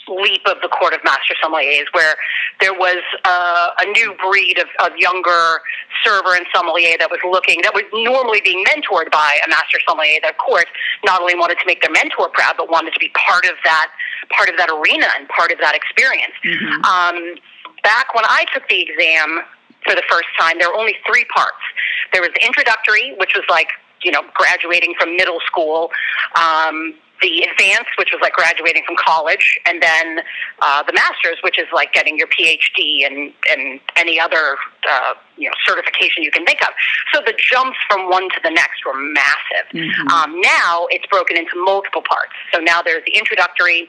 [0.07, 2.15] leap of the court of master sommeliers, where
[2.59, 5.61] there was uh, a new breed of, of younger
[6.03, 10.19] server and sommelier that was looking, that was normally being mentored by a master sommelier
[10.21, 10.65] that, of course,
[11.05, 13.87] not only wanted to make their mentor proud, but wanted to be part of that,
[14.35, 16.33] part of that arena and part of that experience.
[16.43, 16.83] Mm-hmm.
[16.83, 17.35] Um,
[17.83, 19.39] back when I took the exam
[19.85, 21.63] for the first time, there were only three parts.
[22.11, 23.69] There was the introductory, which was like
[24.03, 25.91] you know, graduating from middle school.
[26.35, 30.19] Um, the advanced, which was like graduating from college, and then
[30.61, 34.57] uh, the master's, which is like getting your PhD and and any other
[34.89, 36.69] uh, you know certification you can think of.
[37.13, 39.71] So the jumps from one to the next were massive.
[39.71, 40.07] Mm-hmm.
[40.09, 42.33] Um, now it's broken into multiple parts.
[42.51, 43.87] So now there's the introductory,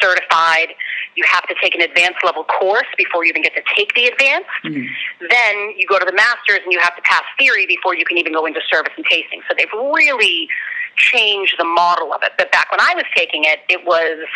[0.00, 0.74] certified.
[1.16, 4.06] You have to take an advanced level course before you even get to take the
[4.06, 4.50] advanced.
[4.64, 4.86] Mm-hmm.
[5.28, 8.18] Then you go to the master's and you have to pass theory before you can
[8.18, 9.40] even go into service and tasting.
[9.48, 10.48] So they've really
[10.96, 12.32] changed the model of it.
[12.38, 14.26] But back when I was taking it, it was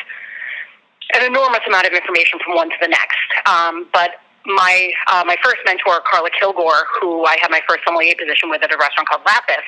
[1.15, 3.31] an enormous amount of information from one to the next.
[3.47, 8.15] Um, but my uh, my first mentor, Carla Kilgore, who I had my first sommelier
[8.19, 9.67] position with at a restaurant called Lapis,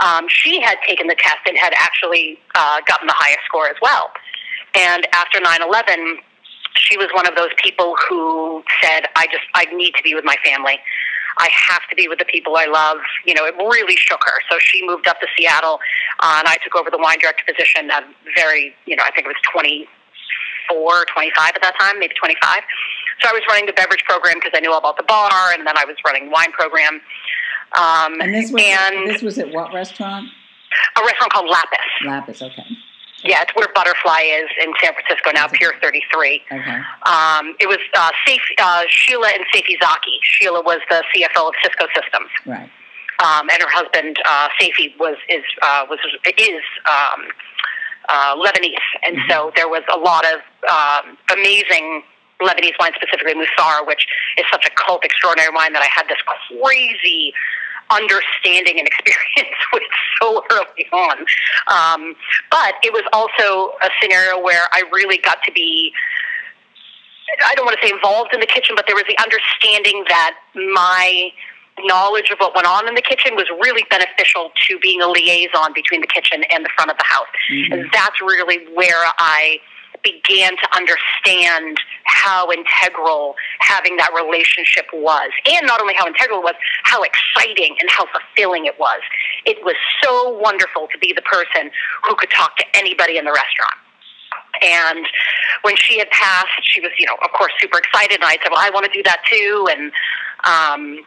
[0.00, 3.76] um, she had taken the test and had actually uh, gotten the highest score as
[3.82, 4.10] well.
[4.76, 6.18] And after 9/11,
[6.76, 10.24] she was one of those people who said, "I just I need to be with
[10.24, 10.80] my family.
[11.38, 14.40] I have to be with the people I love." You know, it really shook her.
[14.50, 15.80] So she moved up to Seattle,
[16.20, 17.90] uh, and I took over the wine director position.
[17.90, 22.62] At very, you know, I think it was 24, 25 at that time, maybe 25.
[23.22, 25.66] So I was running the beverage program because I knew all about the bar, and
[25.66, 27.00] then I was running wine program.
[27.74, 30.28] Um, and this was and this was at what restaurant?
[30.96, 31.78] A restaurant called Lapis.
[32.04, 32.66] Lapis, okay.
[33.24, 36.42] Yeah, it's where Butterfly is in San Francisco now, Pier 33.
[36.52, 36.60] Okay.
[37.08, 40.20] Um, it was uh, Safe, uh, Sheila and Seifi Zaki.
[40.22, 42.28] Sheila was the CFO of Cisco Systems.
[42.44, 42.68] Right.
[43.24, 45.98] Um, and her husband uh, Seifi was is uh, was
[46.36, 47.24] is um,
[48.08, 49.30] uh, Lebanese, and mm-hmm.
[49.30, 52.02] so there was a lot of um, amazing
[52.42, 54.06] Lebanese wine, specifically Musar, which
[54.36, 57.32] is such a cult extraordinary wine that I had this crazy
[57.90, 59.82] understanding and experience with
[60.20, 61.18] so early on.
[61.68, 62.14] Um,
[62.50, 65.92] but it was also a scenario where I really got to be.
[67.44, 70.36] I don't want to say involved in the kitchen, but there was the understanding that
[70.54, 71.30] my
[71.82, 75.72] knowledge of what went on in the kitchen was really beneficial to being a liaison
[75.74, 77.26] between the kitchen and the front of the house.
[77.50, 77.72] Mm-hmm.
[77.72, 79.58] And that's really where I
[80.04, 85.30] began to understand how integral having that relationship was.
[85.50, 89.00] And not only how integral it was, how exciting and how fulfilling it was.
[89.46, 91.70] It was so wonderful to be the person
[92.06, 93.78] who could talk to anybody in the restaurant.
[94.62, 95.06] And
[95.62, 98.16] when she had passed, she was, you know, of course, super excited.
[98.16, 99.68] And I said, well, I want to do that too.
[99.70, 99.92] And,
[100.44, 101.04] um,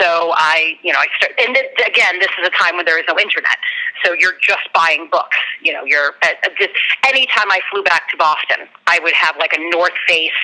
[0.00, 2.98] so I, you know, I start, and th- again, this is a time when there
[2.98, 3.56] is no internet.
[4.04, 5.36] So you're just buying books.
[5.62, 6.72] You know, you're, uh, uh, just,
[7.06, 10.36] anytime I flew back to Boston, I would have like a North Face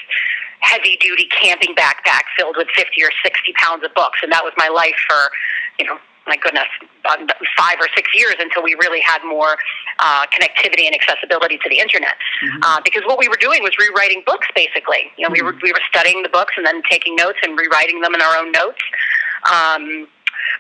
[0.61, 4.19] heavy duty camping backpack filled with 50 or 60 pounds of books.
[4.23, 5.31] And that was my life for,
[5.79, 6.67] you know, my goodness,
[7.57, 9.57] five or six years until we really had more
[10.01, 12.19] uh, connectivity and accessibility to the internet.
[12.43, 12.63] Mm-hmm.
[12.63, 15.13] Uh, because what we were doing was rewriting books, basically.
[15.17, 15.47] You know, mm-hmm.
[15.47, 18.21] we were we were studying the books and then taking notes and rewriting them in
[18.21, 18.83] our own notes.
[19.53, 20.09] Um,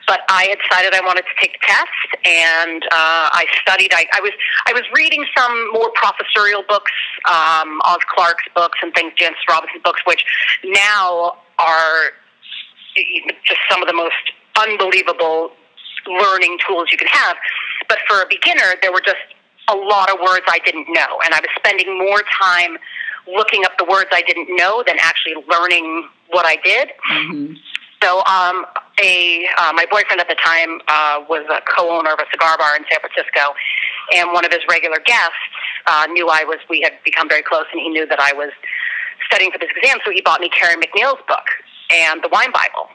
[0.06, 3.92] but I had decided I wanted to take the test, and uh, I studied.
[3.92, 4.32] I, I was
[4.66, 6.92] I was reading some more professorial books,
[7.28, 10.24] um, Oz Clarke's books and things, Jancis Robinson's books, which
[10.64, 12.12] now are
[13.44, 14.14] just some of the most
[14.58, 15.52] unbelievable
[16.06, 17.36] learning tools you can have.
[17.88, 19.22] But for a beginner, there were just
[19.68, 22.78] a lot of words I didn't know, and I was spending more time
[23.26, 26.88] looking up the words I didn't know than actually learning what I did.
[27.10, 27.54] Mm-hmm.
[28.02, 28.66] So, um,
[29.02, 32.76] a uh, my boyfriend at the time uh, was a co-owner of a cigar bar
[32.76, 33.54] in San Francisco,
[34.14, 35.34] and one of his regular guests
[35.86, 36.58] uh, knew I was.
[36.68, 38.50] We had become very close, and he knew that I was
[39.26, 39.98] studying for this exam.
[40.04, 41.46] So he bought me Karen MacNeil's book
[41.90, 42.88] and the Wine Bible,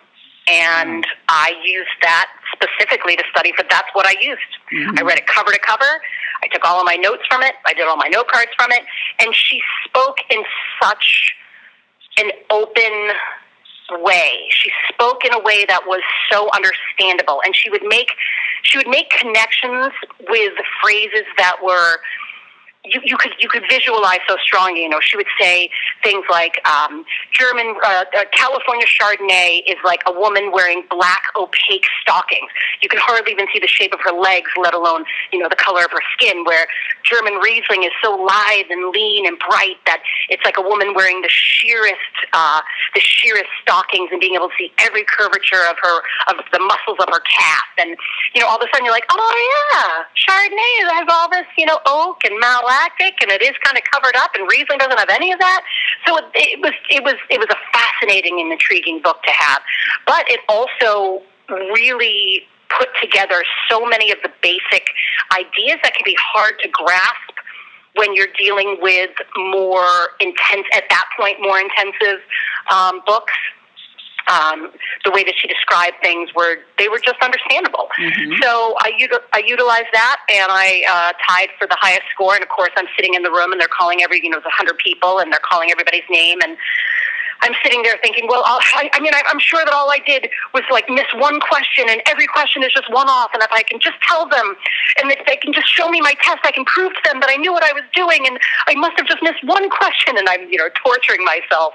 [0.52, 3.64] and I used that specifically to study for.
[3.70, 4.52] That's what I used.
[4.72, 5.00] Mhm.
[5.00, 6.02] I read it cover to cover.
[6.44, 7.56] I took all of my notes from it.
[7.66, 8.84] I did all my note cards from it,
[9.20, 10.44] and she spoke in
[10.82, 11.36] such
[12.18, 13.12] an open
[14.00, 14.48] way.
[14.50, 16.02] She spoke in a way that was
[16.32, 18.12] so understandable, and she would make
[18.64, 19.92] she would make connections
[20.30, 22.00] with phrases that were
[22.86, 24.84] you, you could you could visualize so strongly.
[24.84, 25.70] You know, she would say
[26.04, 31.86] things like um, German uh, uh, California Chardonnay is like a woman wearing black opaque
[32.02, 32.50] stockings.
[32.82, 35.56] You can hardly even see the shape of her legs, let alone you know the
[35.56, 36.44] color of her skin.
[36.44, 36.68] Where
[37.04, 41.22] German Riesling is so lithe and lean and bright that it's like a woman wearing
[41.22, 41.98] the sheerest
[42.34, 42.62] uh,
[42.96, 45.98] the sheerest stockings and being able to see every curvature of her
[46.30, 47.70] of the muscles of her calf.
[47.78, 47.96] And
[48.34, 49.34] you know, all of a sudden you're like, oh
[49.74, 53.84] yeah, Chardonnay has all this you know oak and malolactic, and it is kind of
[53.92, 55.62] covered up, and Riesling doesn't have any of that.
[56.06, 59.62] So it, it was it was it was a fascinating and intriguing book to have,
[60.06, 64.88] but it also really put together so many of the basic
[65.34, 67.36] ideas that can be hard to grasp
[67.96, 72.22] when you're dealing with more intense, at that point, more intensive
[72.72, 73.34] um, books.
[74.32, 74.72] Um,
[75.04, 77.90] the way that she described things were they were just understandable.
[78.00, 78.42] Mhm.
[78.42, 78.96] So I,
[79.34, 82.34] I utilized that, and I uh, tied for the highest score.
[82.36, 84.54] And of course, I'm sitting in the room, and they're calling every you know, there's
[84.56, 86.56] hundred people, and they're calling everybody's name, and
[87.42, 89.98] I'm sitting there thinking, well, I'll, I, I mean, I, I'm sure that all I
[90.06, 93.32] did was like miss one question, and every question is just one off.
[93.34, 94.56] And if I can just tell them,
[95.02, 97.30] and if they can just show me my test, I can prove to them that
[97.30, 100.30] I knew what I was doing, and I must have just missed one question, and
[100.30, 101.74] I'm, you know, torturing myself.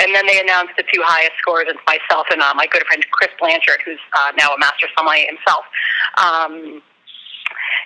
[0.00, 3.04] And then they announced the two highest scores, it's myself and uh, my good friend
[3.12, 5.64] Chris Blanchard, who's uh, now a master sommelier himself.
[6.16, 6.82] Um,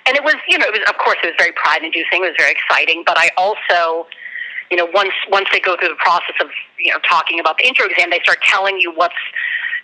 [0.06, 2.30] and it was, you know, it was of course it was very pride inducing, it
[2.30, 4.06] was very exciting, but I also
[4.70, 6.48] you know, once once they go through the process of
[6.78, 9.14] you know talking about the intro exam, they start telling you what's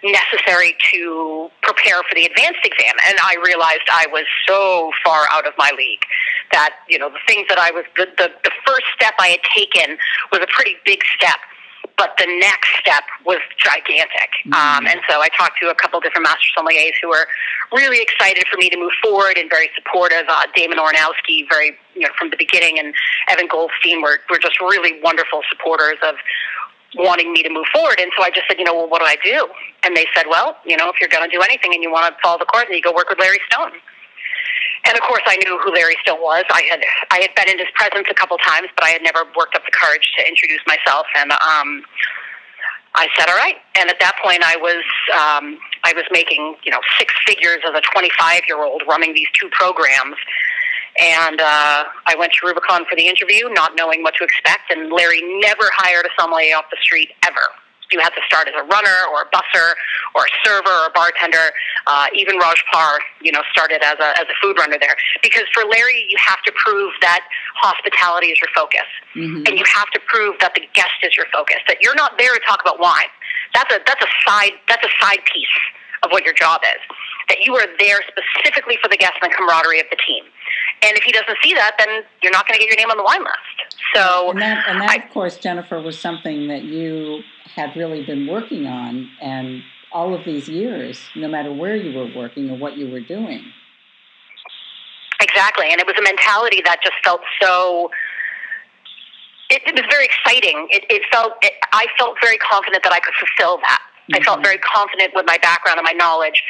[0.02, 2.94] necessary to prepare for the advanced exam.
[3.06, 6.02] And I realized I was so far out of my league
[6.52, 9.40] that you know the things that I was the the, the first step I had
[9.54, 9.98] taken
[10.32, 11.38] was a pretty big step.
[12.00, 16.24] But the next step was gigantic, um, and so I talked to a couple different
[16.24, 17.28] master sommeliers who were
[17.76, 20.24] really excited for me to move forward and very supportive.
[20.26, 22.94] Uh, Damon Ornowski, very you know from the beginning, and
[23.28, 26.14] Evan Goldstein were were just really wonderful supporters of
[26.96, 28.00] wanting me to move forward.
[28.00, 29.46] And so I just said, you know, well, what do I do?
[29.84, 32.08] And they said, well, you know, if you're going to do anything and you want
[32.08, 33.72] to follow the course, then you go work with Larry Stone.
[34.84, 36.44] And of course, I knew who Larry Stone was.
[36.50, 39.24] I had I had been in his presence a couple times, but I had never
[39.36, 41.06] worked up the courage to introduce myself.
[41.16, 41.84] And um,
[42.94, 43.56] I said, all right.
[43.76, 47.74] And at that point, I was um, I was making you know six figures as
[47.76, 50.16] a 25 year old running these two programs.
[51.00, 54.70] And uh, I went to Rubicon for the interview, not knowing what to expect.
[54.70, 57.46] And Larry never hired a sommelier off the street ever.
[57.90, 59.74] You had to start as a runner or a busser
[60.14, 61.50] or a server or a bartender.
[61.87, 64.94] Uh, even Raj Parr, you know, started as a as a food runner there.
[65.22, 67.26] Because for Larry, you have to prove that
[67.57, 69.46] hospitality is your focus, Mhm.
[69.48, 71.59] and you have to prove that the guest is your focus.
[71.66, 73.11] That you're not there to talk about wine.
[73.55, 75.57] That's a that's a side that's a side piece
[76.03, 76.81] of what your job is.
[77.29, 80.24] That you are there specifically for the guest and the camaraderie of the team.
[80.82, 82.96] And if he doesn't see that, then you're not going to get your name on
[82.96, 83.84] the wine list.
[83.94, 87.22] So and that, and that I- of course, Jennifer, was something that you
[87.54, 89.62] had really been working on, and
[89.92, 93.52] all of these years, no matter where you were working or what you were doing.
[95.20, 97.90] Exactly, and it was a mentality that just felt so.
[99.50, 100.68] It, it was very exciting.
[100.70, 101.32] It, it felt.
[101.42, 103.82] It, I felt very confident that I could fulfill that.
[104.12, 104.44] I felt Mhm.
[104.44, 106.42] very confident with my background and my knowledge,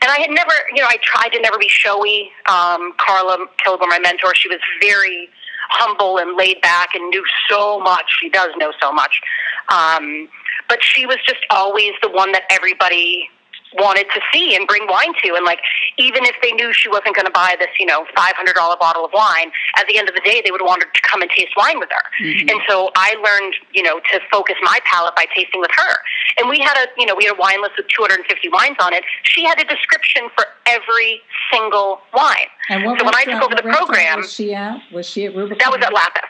[0.00, 2.32] and I had never, you know, I tried to never be showy.
[2.46, 5.28] Um, Carla Kilgore, my mentor, she was very
[5.70, 8.04] humble and laid back and knew so much.
[8.20, 9.20] She does know so much,
[9.68, 10.28] um,
[10.68, 13.30] but she was just always the one that everybody
[13.74, 15.34] wanted to see and bring wine to.
[15.34, 15.60] And like,
[15.98, 18.76] even if they knew she wasn't going to buy this, you know, five hundred dollar
[18.76, 21.22] bottle of wine, at the end of the day, they would want her to come
[21.22, 22.04] and taste wine with her.
[22.24, 22.50] Mhm.
[22.50, 25.94] And so I learned, you know, to focus my palate by tasting with her.
[26.38, 28.92] And we had a, you know, we had a wine list with 250 wines on
[28.94, 29.04] it.
[29.24, 31.20] She had a description for every
[31.52, 32.48] single wine.
[32.68, 34.80] And what So when I took over the program- was she at?
[34.92, 35.58] Was she at Rubicon?
[35.58, 36.22] That was at Lapis.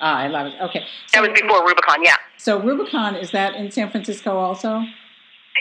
[0.00, 0.54] Ah, I love it.
[0.60, 2.04] Okay, That was before Rubicon.
[2.04, 4.82] Yeah, so Rubicon is that in San Francisco also?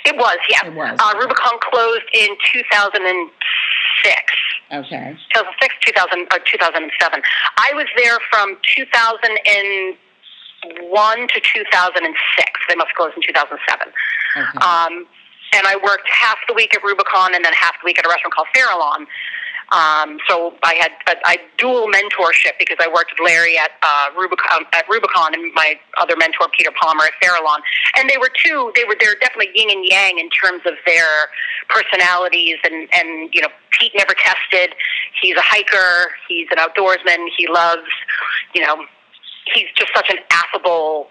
[0.04, 0.38] It was.
[0.50, 1.00] Yeah, It was.
[1.00, 4.34] Uh, Rubicon closed in 2006.
[4.74, 5.16] Okay.
[5.34, 7.22] 2006, 2000, or 2007.
[7.58, 12.62] I was there from 2001 to 2006.
[12.68, 13.94] They must close in 2007.
[14.36, 14.58] Okay.
[14.66, 15.06] Um,
[15.54, 18.10] and I worked half the week at Rubicon and then half the week at a
[18.10, 19.06] restaurant called Farallon.
[19.72, 24.66] Um, so I had a, dual mentorship because I worked with Larry at uh, Rubicon
[24.74, 27.60] at Rubicon and my other mentor Peter Palmer at Farallon,
[27.98, 28.72] and they were two.
[28.76, 31.08] They were they're definitely yin and yang in terms of their
[31.70, 34.76] personalities and and you know Pete never tested.
[35.22, 36.12] He's a hiker.
[36.28, 37.28] He's an outdoorsman.
[37.38, 37.88] He loves
[38.54, 38.86] you know
[39.54, 41.10] he's just such an affable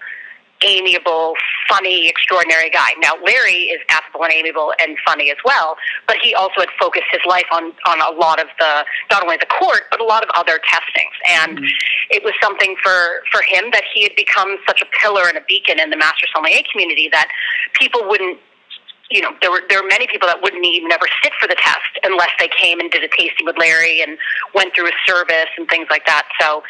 [0.65, 1.35] amiable,
[1.69, 2.93] funny, extraordinary guy.
[2.99, 7.07] Now, Larry is affable and amiable and funny as well, but he also had focused
[7.13, 10.23] his life on, on a lot of the, not only the court, but a lot
[10.23, 11.15] of other testings.
[11.29, 12.11] And mm-hmm.
[12.11, 15.43] it was something for, for him that he had become such a pillar and a
[15.47, 17.29] beacon in the Master Sommelier community that
[17.75, 18.39] people wouldn't
[19.11, 21.55] you know, there were there were many people that wouldn't even ever sit for the
[21.57, 24.17] test unless they came and did a tasting with Larry and
[24.55, 26.27] went through a service and things like that.
[26.41, 26.63] So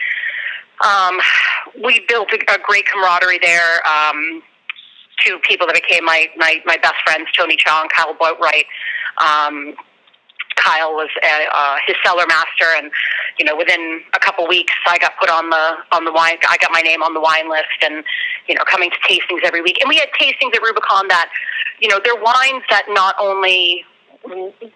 [0.83, 1.21] um,
[1.83, 3.87] we built a, a great camaraderie there.
[3.87, 4.43] Um,
[5.25, 8.67] two people that became my, my, my best friends, Tony Chow and Kyle Boatwright.
[9.19, 9.75] Um,
[10.57, 12.91] Kyle was a, uh, his cellar master, and
[13.39, 16.37] you know, within a couple weeks, I got put on the on the wine.
[16.49, 18.05] I got my name on the wine list, and
[18.49, 19.79] you know, coming to tastings every week.
[19.81, 21.31] And we had tastings at Rubicon that,
[21.81, 23.85] you know, they're wines that not only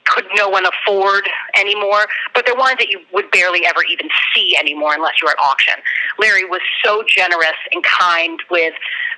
[0.04, 4.56] could no one afford anymore, but they're wines that you would barely ever even see
[4.58, 5.74] anymore unless you were at auction.
[6.18, 8.74] Larry was so generous and kind with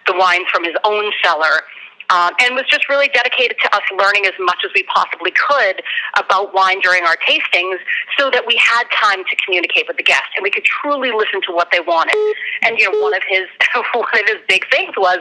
[0.06, 1.62] the wines from his own cellar.
[2.10, 5.80] Um, and was just really dedicated to us learning as much as we possibly could
[6.18, 7.78] about wine during our tastings
[8.18, 11.40] so that we had time to communicate with the guests and we could truly listen
[11.46, 12.16] to what they wanted.
[12.62, 13.46] And, you know, one of his,
[13.94, 15.20] one of his big things was,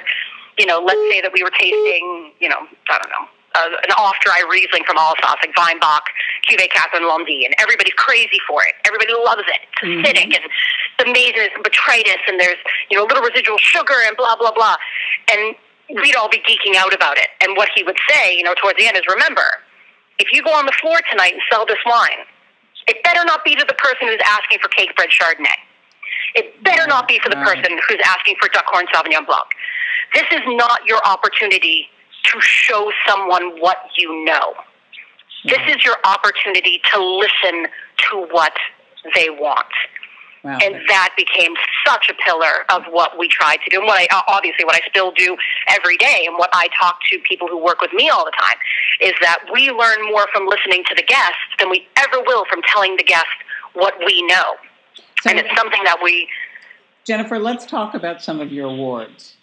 [0.58, 3.92] you know, let's say that we were tasting, you know, I don't know, uh, an
[3.98, 6.06] off-dry Riesling from Alsace, like Weinbach,
[6.50, 8.76] Cuvée Catherine Landy, and everybody's crazy for it.
[8.86, 9.62] Everybody loves it.
[9.64, 10.06] It's mm-hmm.
[10.06, 11.34] acidic and it's amazing.
[11.36, 14.78] There's botrytis and there's you know a little residual sugar and blah blah blah,
[15.32, 15.56] and
[15.90, 17.30] we'd all be geeking out about it.
[17.42, 19.46] And what he would say, you know, towards the end is, remember,
[20.20, 22.28] if you go on the floor tonight and sell this wine,
[22.88, 25.58] it better not be to the person who's asking for Cakebread Chardonnay.
[26.36, 29.50] It better not be for the person who's asking for Duckhorn Sauvignon Blanc.
[30.14, 31.88] This is not your opportunity
[32.24, 34.54] to show someone what you know.
[35.46, 37.68] This is your opportunity to listen
[38.12, 38.54] to what
[39.16, 39.68] they want.
[40.44, 40.58] Wow.
[40.62, 41.54] And that became
[41.86, 44.80] such a pillar of what we tried to do, and what I obviously what I
[44.90, 45.36] still do
[45.68, 48.56] every day, and what I talk to people who work with me all the time,
[49.02, 52.62] is that we learn more from listening to the guests than we ever will from
[52.62, 53.26] telling the guest
[53.74, 54.56] what we know.
[55.22, 56.30] So, and it's something that we.
[57.04, 59.36] Jennifer, let's talk about some of your awards.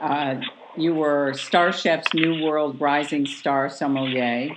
[0.00, 0.40] Uh,
[0.76, 4.50] you were Star Chef's New World Rising Star Sommelier.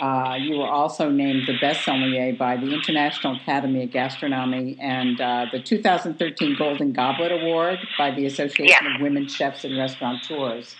[0.00, 5.20] Uh, you were also named the best sommelier by the International Academy of Gastronomy and
[5.20, 8.96] uh, the 2013 Golden Goblet Award by the Association yeah.
[8.96, 10.74] of Women Chefs and Restaurateurs.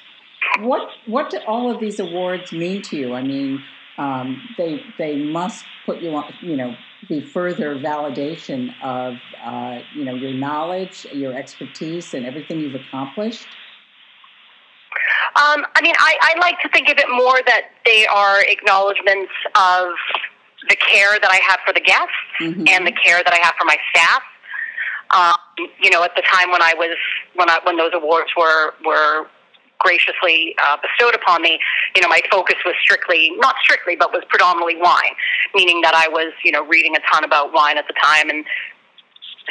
[0.60, 3.14] What what do all of these awards mean to you?
[3.14, 3.62] I mean,
[3.96, 6.74] um, they they must put you on, you know,
[7.08, 13.46] be further validation of uh, you know your knowledge, your expertise, and everything you've accomplished.
[15.34, 19.32] Um, I mean, I, I like to think of it more that they are acknowledgments
[19.56, 19.88] of
[20.68, 22.68] the care that I have for the guests mm-hmm.
[22.68, 24.22] and the care that I have for my staff.
[25.12, 25.36] Um,
[25.80, 26.96] you know, at the time when I was
[27.34, 29.26] when I when those awards were were
[29.80, 31.58] graciously uh, bestowed upon me,
[31.96, 35.16] you know, my focus was strictly not strictly, but was predominantly wine,
[35.54, 38.44] meaning that I was you know reading a ton about wine at the time and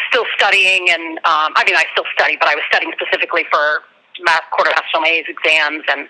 [0.09, 3.81] still studying and um, I mean I still study, but I was studying specifically for
[4.21, 6.07] math, quarter master sommelier's exams and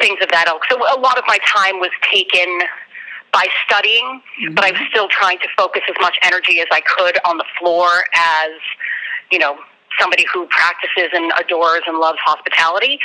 [0.00, 0.62] things of that ilk.
[0.70, 2.48] So a lot of my time was taken
[3.32, 4.54] by studying, mm-hmm.
[4.54, 7.48] but I was still trying to focus as much energy as I could on the
[7.58, 8.52] floor as,
[9.30, 9.56] you know,
[9.98, 12.98] somebody who practices and adores and loves hospitality.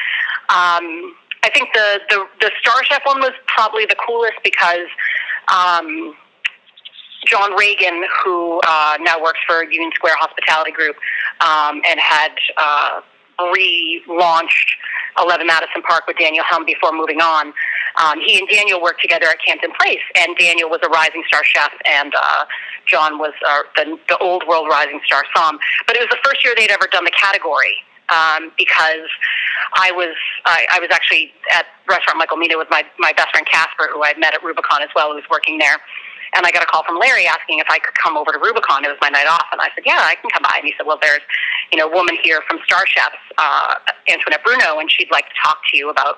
[0.49, 4.87] Um, I think the, the, the Star Chef one was probably the coolest because
[5.53, 6.15] um,
[7.25, 10.95] John Ragan, who uh, now works for Union Square Hospitality Group
[11.41, 13.01] um, and had uh,
[13.39, 14.69] relaunched
[15.19, 17.53] 11 Madison Park with Daniel Humm before moving on.
[17.97, 21.43] Um, he and Daniel worked together at Campton Place, and Daniel was a rising star
[21.43, 22.45] chef, and uh,
[22.85, 25.57] John was uh, the, the old world rising star som.
[25.87, 27.75] But it was the first year they'd ever done the category.
[28.07, 29.11] Um, because
[29.75, 30.15] I was
[30.45, 34.01] I, I was actually at restaurant Michael Mina with my my best friend Casper, who
[34.01, 35.75] I met at Rubicon as well, who was working there,
[36.37, 38.85] and I got a call from Larry asking if I could come over to Rubicon.
[38.85, 40.73] It was my night off, and I said, "Yeah, I can come by." And he
[40.77, 41.21] said, "Well, there's,
[41.71, 43.75] you know, a woman here from Star Chefs, uh,
[44.09, 46.17] Antoinette Bruno, and she'd like to talk to you about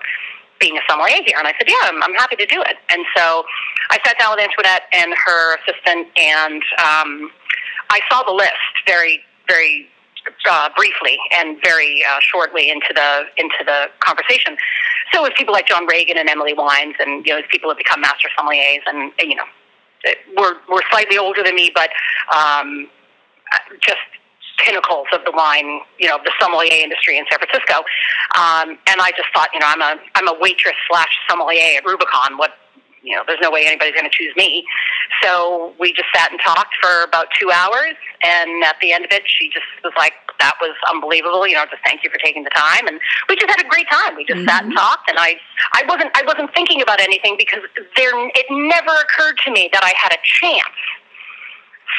[0.59, 1.39] being a sommelier here?
[1.39, 2.75] And I said, yeah, I'm, I'm happy to do it.
[2.91, 3.43] And so
[3.89, 7.31] I sat down with Antoinette and her assistant, and um,
[7.89, 8.53] I saw the list
[8.85, 9.89] very, very
[10.49, 14.57] uh, briefly and very uh, shortly into the into the conversation.
[15.11, 17.77] So it was people like John Ragan and Emily Wines, and you know, people have
[17.77, 19.45] become master sommeliers, and you know,
[20.37, 21.89] were were slightly older than me, but
[22.33, 22.89] um,
[23.81, 23.99] just
[24.59, 27.83] pinnacles of the wine, you know, the sommelier industry in San Francisco.
[28.37, 31.85] Um, and I just thought, you know, I'm a I'm a waitress slash sommelier at
[31.85, 32.37] Rubicon.
[32.37, 32.51] What
[33.03, 34.65] you know, there's no way anybody's going to choose me.
[35.23, 39.11] So we just sat and talked for about two hours, and at the end of
[39.11, 42.43] it, she just was like, "That was unbelievable." You know, just thank you for taking
[42.43, 44.15] the time, and we just had a great time.
[44.15, 44.49] We just mm-hmm.
[44.49, 44.79] sat and mm-hmm.
[44.79, 45.35] talked, and I,
[45.73, 47.63] I wasn't, I wasn't thinking about anything because
[47.95, 50.77] there, it never occurred to me that I had a chance.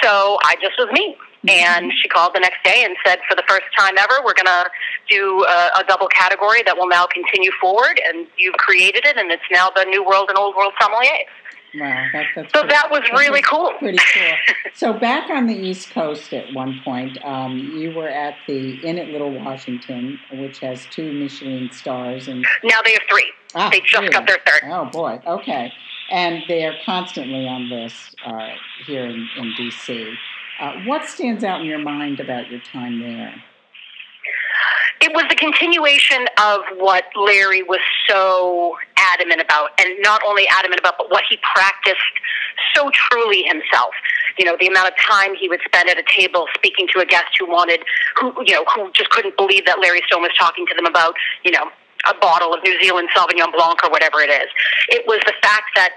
[0.02, 1.16] So I just was me.
[1.48, 1.96] And mm-hmm.
[2.02, 4.70] she called the next day and said, for the first time ever, we're going to
[5.08, 7.98] do a, a, double category that will now continue forward.
[8.06, 11.32] And you've created it, and it's now the New World and Old World sommeliers.
[11.74, 13.72] Wow, that, that's so pretty, that was really cool.
[13.78, 14.32] Pretty cool.
[14.74, 18.98] so back on the East Coast at one point, um, you were at the Inn
[18.98, 23.32] at Little Washington, which has two Michelin stars, and now they have three.
[23.54, 24.70] Ah, they just got their third.
[24.70, 25.72] Oh boy, okay,
[26.10, 28.48] and they are constantly on this uh,
[28.86, 30.12] here in, in DC.
[30.60, 33.34] Uh, what stands out in your mind about your time there?
[35.00, 40.78] It was the continuation of what Larry was so adamant about, and not only adamant
[40.78, 42.12] about, but what he practiced
[42.76, 43.94] so truly himself.
[44.38, 47.06] You know, the amount of time he would spend at a table speaking to a
[47.06, 47.80] guest who wanted,
[48.20, 51.14] who you know, who just couldn't believe that Larry Stone was talking to them about,
[51.42, 51.70] you know,
[52.06, 54.48] a bottle of New Zealand Sauvignon Blanc or whatever it is.
[54.90, 55.92] It was the fact that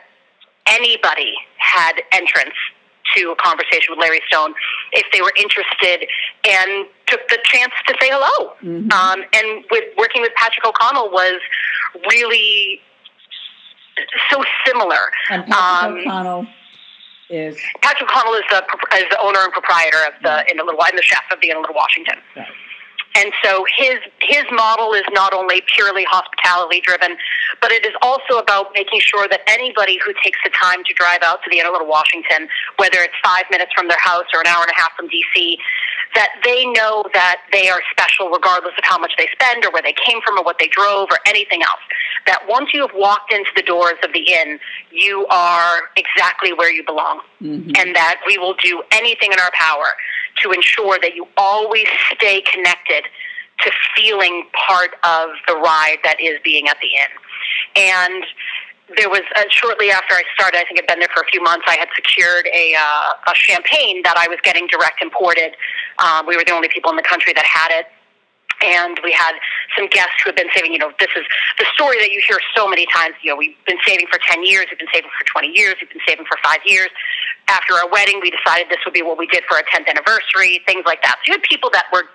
[0.65, 2.55] anybody had entrance
[3.15, 4.53] to a conversation with Larry Stone
[4.91, 6.07] if they were interested
[6.47, 8.53] and took the chance to say hello.
[8.61, 8.91] Mm-hmm.
[8.91, 11.39] Um, and with working with Patrick O'Connell was
[12.09, 12.81] really
[14.31, 15.11] so similar.
[15.29, 16.47] And Patrick um, O'Connell
[17.29, 18.63] is Patrick O'Connell is the
[18.97, 20.49] is the owner and proprietor of the mm-hmm.
[20.49, 22.15] Inn at Little and the chef of the Inn at Little Washington.
[22.35, 22.47] Right.
[23.15, 27.15] And so his his model is not only purely hospitality driven,
[27.61, 31.21] but it is also about making sure that anybody who takes the time to drive
[31.21, 34.41] out to the Inn at Little Washington, whether it's five minutes from their house or
[34.41, 35.57] an hour and a half from DC,
[36.15, 39.81] that they know that they are special regardless of how much they spend or where
[39.81, 41.81] they came from or what they drove or anything else.
[42.25, 44.59] That once you have walked into the doors of the inn,
[44.91, 47.21] you are exactly where you belong.
[47.41, 47.77] Mm-hmm.
[47.77, 49.93] And that we will do anything in our power
[50.41, 53.03] to ensure that you always stay connected
[53.61, 57.13] to feeling part of the ride that is being at the inn.
[57.75, 58.25] And
[58.97, 61.41] there was uh, shortly after I started, I think I'd been there for a few
[61.41, 65.55] months, I had secured a, uh, a champagne that I was getting direct imported.
[65.99, 67.87] Um, we were the only people in the country that had it
[68.63, 69.33] and we had
[69.75, 70.71] some guests who had been saving.
[70.71, 71.25] You know, this is
[71.59, 73.15] the story that you hear so many times.
[73.21, 75.91] You know, we've been saving for ten years, we've been saving for twenty years, we've
[75.91, 76.89] been saving for five years.
[77.49, 80.63] After our wedding, we decided this would be what we did for our tenth anniversary,
[80.65, 81.19] things like that.
[81.19, 82.07] So you had people that were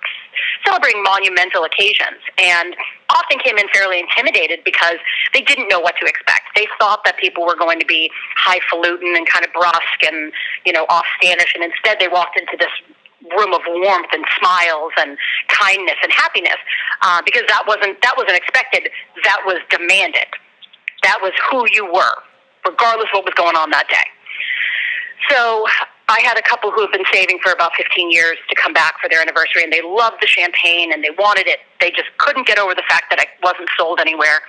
[0.64, 2.74] celebrating monumental occasions, and
[3.10, 4.96] often came in fairly intimidated because
[5.34, 6.48] they didn't know what to expect.
[6.56, 10.32] They thought that people were going to be highfalutin and kind of brusque and
[10.64, 12.72] you know off-standish, and instead they walked into this
[13.36, 16.58] room of warmth and smiles and kindness and happiness
[17.02, 18.90] uh, because that wasn't that wasn't expected
[19.24, 20.28] that was demanded
[21.02, 22.22] that was who you were
[22.64, 24.06] regardless what was going on that day
[25.28, 25.64] so
[26.08, 28.94] I had a couple who have been saving for about 15 years to come back
[29.00, 31.60] for their anniversary, and they loved the champagne and they wanted it.
[31.80, 34.40] They just couldn't get over the fact that it wasn't sold anywhere.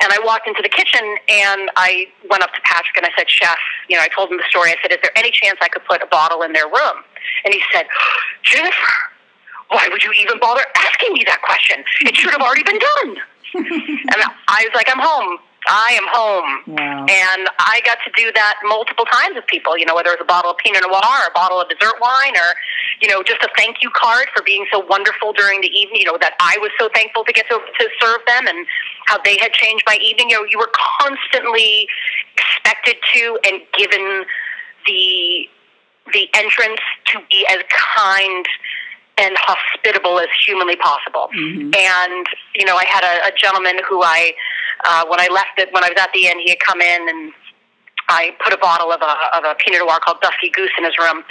[0.00, 3.28] And I walked into the kitchen and I went up to Patrick and I said,
[3.28, 4.70] Chef, you know, I told him the story.
[4.70, 7.04] I said, Is there any chance I could put a bottle in their room?
[7.44, 7.86] And he said,
[8.42, 8.94] Jennifer,
[9.70, 11.84] why would you even bother asking me that question?
[12.02, 13.16] It should have already been done.
[13.54, 15.38] and I was like, I'm home.
[15.66, 16.76] I am home.
[16.76, 17.04] Wow.
[17.04, 20.24] And I got to do that multiple times with people, you know, whether it was
[20.24, 22.54] a bottle of Pinot Noir or a bottle of dessert wine or,
[23.02, 26.06] you know, just a thank you card for being so wonderful during the evening, you
[26.06, 28.66] know, that I was so thankful to get to, to serve them and
[29.06, 30.30] how they had changed my evening.
[30.30, 31.88] You know, you were constantly
[32.32, 34.24] expected to and given
[34.86, 35.48] the
[36.12, 37.58] the entrance to be as
[37.96, 38.46] kind
[39.18, 41.28] and hospitable as humanly possible.
[41.36, 41.74] Mm-hmm.
[41.74, 44.32] And you know, I had a, a gentleman who I,
[44.84, 47.08] uh, when I left it, when I was at the inn, he had come in
[47.08, 47.32] and
[48.08, 50.96] I put a bottle of a of a Pinot Noir called Dusky Goose in his
[50.98, 51.24] room.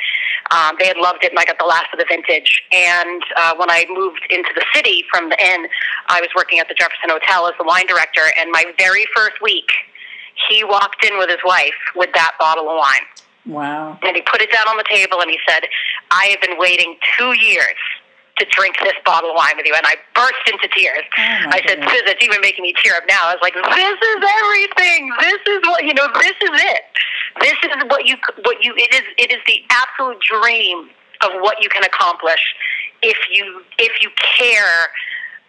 [0.52, 2.64] Um, they had loved it, and I got the last of the vintage.
[2.72, 5.68] And uh, when I moved into the city from the inn,
[6.08, 8.22] I was working at the Jefferson Hotel as the wine director.
[8.40, 9.68] And my very first week,
[10.48, 13.06] he walked in with his wife with that bottle of wine.
[13.48, 13.98] Wow.
[14.04, 15.64] And he put it down on the table and he said,
[16.12, 17.80] I have been waiting two years
[18.38, 19.74] to drink this bottle of wine with you.
[19.74, 21.04] And I burst into tears.
[21.18, 21.82] Oh, I said.
[21.82, 23.30] Sis, it's even making me tear up now.
[23.30, 25.10] I was like, this is everything.
[25.20, 26.84] This is what, you know, this is it.
[27.42, 30.90] This is what you, what you, it is, it is the absolute dream
[31.22, 32.42] of what you can accomplish
[33.02, 34.90] if you, if you care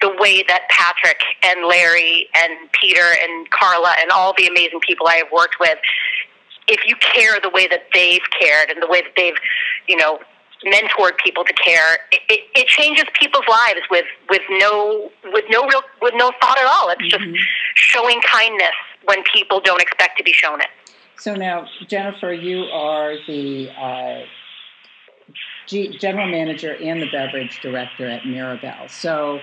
[0.01, 5.09] the way that Patrick and Larry and Peter and Carla and all the amazing people
[5.09, 5.79] I have worked with,
[6.69, 9.35] if you care the way that they've cared and the way that they've,
[9.89, 10.21] you know,
[10.67, 15.63] mentored people to care, it, it, it changes people's lives with, with no with no
[15.67, 16.91] real with no thought at all.
[16.91, 17.11] It's Mhm.
[17.11, 17.25] just
[17.75, 20.69] showing kindness when people don't expect to be shown it.
[21.17, 24.21] So now, Jennifer, you are the uh,
[25.67, 28.89] G- general manager and the beverage director at Mirabelle.
[28.89, 29.41] So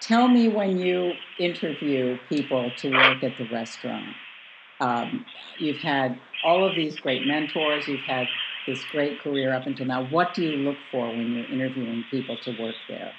[0.00, 4.14] tell me when you interview people to work at the restaurant.
[4.80, 5.24] Um,
[5.58, 8.26] you've had all of these great mentors, you've had
[8.66, 10.06] this great career up until now.
[10.06, 13.12] What do you look for when you're interviewing people to work there?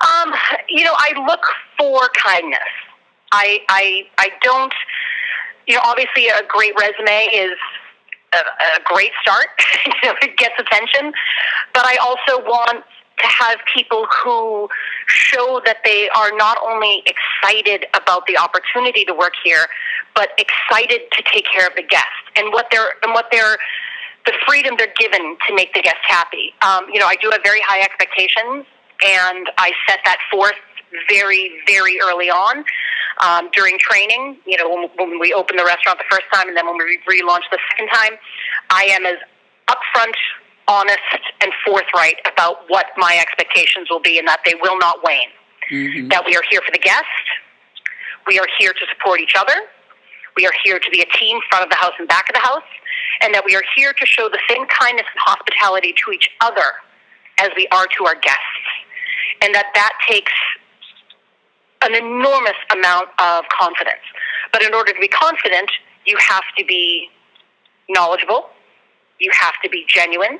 [0.00, 0.32] Um,
[0.68, 1.42] you know, I look
[1.78, 2.58] for kindness.
[3.30, 4.72] I I I don't.
[5.66, 7.56] You know, obviously, a great resume is
[8.32, 9.48] a, a great start.
[10.22, 11.12] it gets attention,
[11.72, 12.84] but I also want
[13.18, 14.68] to have people who
[15.12, 19.66] show that they are not only excited about the opportunity to work here,
[20.14, 23.58] but excited to take care of the guest and what they're and what they're
[24.26, 26.54] the freedom they're given to make the guest happy.
[26.62, 28.64] Um, you know, I do have very high expectations,
[29.04, 30.54] and I set that forth
[31.08, 32.64] very, very early on
[33.20, 34.38] um, during training.
[34.46, 36.98] You know, when, when we opened the restaurant the first time, and then when we
[37.08, 38.12] relaunched the second time,
[38.70, 39.16] I am as
[39.68, 40.14] upfront,
[40.72, 45.28] honest, and forthright about what my expectations will be, and that they will not wane.
[45.70, 46.08] Mm-hmm.
[46.08, 47.04] That we are here for the guest.
[48.26, 49.54] We are here to support each other.
[50.36, 52.40] We are here to be a team, front of the house and back of the
[52.40, 52.70] house,
[53.20, 56.80] and that we are here to show the same kindness and hospitality to each other
[57.38, 58.66] as we are to our guests,
[59.42, 60.32] and that that takes
[61.82, 64.04] an enormous amount of confidence.
[64.52, 65.70] But in order to be confident,
[66.06, 67.08] you have to be
[67.88, 68.50] knowledgeable,
[69.22, 70.38] you have to be genuine,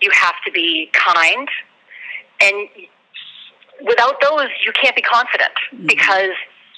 [0.00, 1.48] you have to be kind,
[2.40, 2.68] and
[3.82, 5.86] without those, you can't be confident mm-hmm.
[5.86, 6.30] because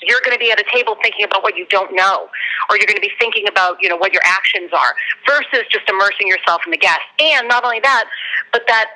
[0.03, 2.28] you're going to be at a table thinking about what you don't know,
[2.68, 4.95] or you're going to be thinking about you know what your actions are,
[5.28, 7.05] versus just immersing yourself in the guest.
[7.20, 8.09] And not only that,
[8.53, 8.87] but that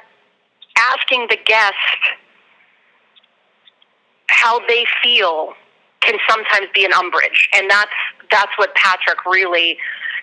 [0.78, 1.74] asking the guest
[4.28, 5.53] how they feel
[6.01, 7.93] can sometimes be an umbrage, and that's
[8.30, 9.76] that's what Patrick really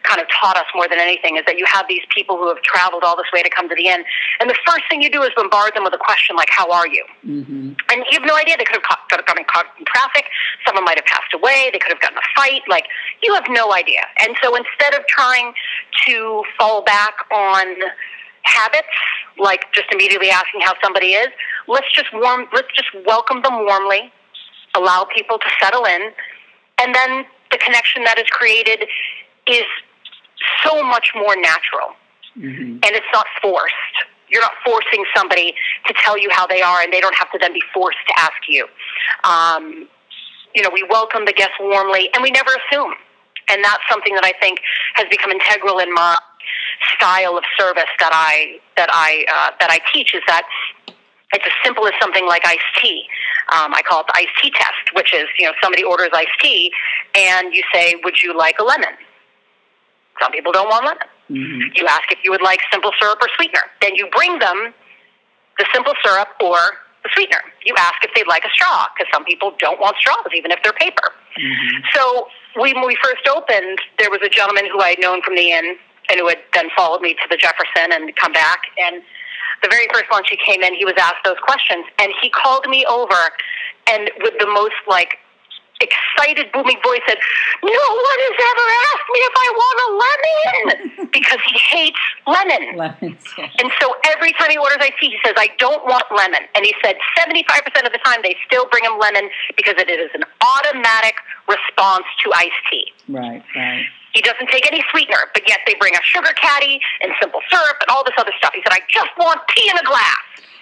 [0.08, 2.62] kind of taught us more than anything is that you have these people who have
[2.64, 4.04] traveled all this way to come to the inn,
[4.40, 6.88] and the first thing you do is bombard them with a question like, "How are
[6.88, 7.76] you?" Mm-hmm.
[7.92, 8.56] And you have no idea.
[8.58, 10.26] They could have caught, could have gotten caught in traffic.
[10.66, 11.70] Someone might have passed away.
[11.74, 12.64] They could have gotten a fight.
[12.68, 12.86] Like,
[13.22, 14.02] you have no idea.
[14.24, 15.54] And so instead of trying
[16.08, 17.76] to fall back on
[18.44, 18.88] habits,
[19.38, 21.28] like just immediately asking how somebody is,
[21.68, 24.12] let's just warm, let's just welcome them warmly,
[24.76, 26.12] allow people to settle in,
[26.80, 28.88] and then the connection that is created
[29.48, 29.66] is
[30.64, 31.96] so much more natural
[32.38, 32.86] Mm-hmm.
[32.86, 33.74] and it's not forced.
[34.30, 35.56] You're not forcing somebody
[35.88, 38.20] to tell you how they are, and they don't have to then be forced to
[38.20, 38.68] ask you.
[39.24, 39.88] Um,
[40.54, 42.94] you know, we welcome the guests warmly, and we never assume.
[43.50, 44.60] And that's something that I think
[44.96, 46.16] has become integral in my
[46.96, 50.14] style of service that I that I uh, that I teach.
[50.14, 50.44] Is that
[51.34, 53.06] it's as simple as something like iced tea.
[53.50, 56.38] Um, I call it the iced tea test, which is you know somebody orders iced
[56.40, 56.72] tea,
[57.16, 58.94] and you say, "Would you like a lemon?"
[60.22, 61.08] Some people don't want lemon.
[61.30, 61.76] Mm-hmm.
[61.76, 63.64] You ask if you would like simple syrup or sweetener.
[63.82, 64.74] Then you bring them
[65.58, 66.58] the simple syrup or
[67.04, 67.42] the sweetener.
[67.66, 70.60] You ask if they'd like a straw because some people don't want straws even if
[70.64, 71.12] they're paper.
[71.38, 71.78] Mm-hmm.
[71.94, 72.28] So
[72.62, 75.52] we, when we first opened, there was a gentleman who I had known from the
[75.52, 75.78] inn
[76.10, 78.72] and who had then followed me to the Jefferson and come back.
[78.78, 79.04] And
[79.62, 82.68] the very first lunch he came in, he was asked those questions, and he called
[82.70, 83.18] me over
[83.90, 85.18] and with the most like
[85.82, 87.18] excited, booming voice said,
[87.64, 92.76] "No one has ever asked me if I want a lemon," because he hates lemon.
[92.78, 93.24] Lemons.
[93.38, 93.50] Yeah.
[93.60, 96.42] And so every time he orders iced tea, he says, I don't want lemon.
[96.56, 100.10] And he said 75% of the time they still bring him lemon because it is
[100.14, 101.16] an automatic
[101.48, 102.92] response to iced tea.
[103.08, 103.44] Right.
[103.56, 103.86] Right.
[104.14, 107.78] He doesn't take any sweetener, but yet they bring a sugar caddy and simple syrup
[107.82, 108.52] and all this other stuff.
[108.54, 110.18] He said, I just want tea in a glass.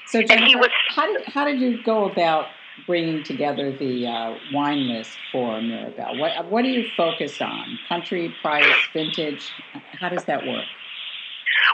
[0.08, 2.48] So, And he was- how did how did you go about
[2.88, 6.18] bringing together the uh, wine list for Mirabelle?
[6.18, 7.80] What what do you focus on?
[7.90, 9.52] Country, price, vintage?
[10.00, 10.66] How does that work?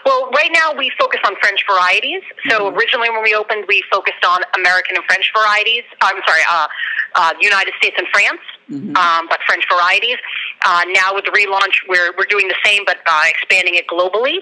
[0.06, 2.22] Well, right now we focus on French varieties.
[2.49, 2.78] So Mhm.
[2.78, 5.84] originally when we opened, we focused on American and French varieties.
[6.02, 6.68] I'm sorry, uh,
[7.16, 8.41] uh, United States and France.
[8.72, 8.95] Mm-hmm.
[8.95, 10.16] um, but French varieties.
[10.64, 14.38] Uh, now with the relaunch, we're we're doing the same, but uh, expanding it globally.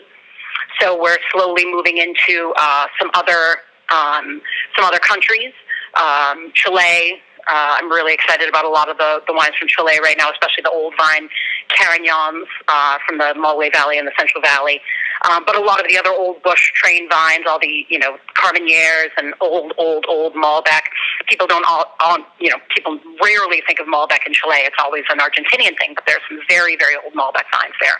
[0.79, 3.57] So we're slowly moving into uh, some other
[3.89, 4.39] um,
[4.75, 5.51] some other countries.
[5.99, 9.99] Um, Chile, uh, I'm really excited about a lot of the, the wines from Chile
[10.01, 11.29] right now, especially the old vine
[11.69, 14.81] Carignans uh, from the Maule Valley and the Central Valley.
[15.29, 18.17] Um, but a lot of the other old bush train vines, all the you know
[18.35, 20.87] Carmenères and old, old, old Malbec.
[21.27, 24.63] People don't all, all you know people rarely think of Malbec in Chile.
[24.63, 27.99] It's always an Argentinian thing, but there's some very, very old Malbec vines there.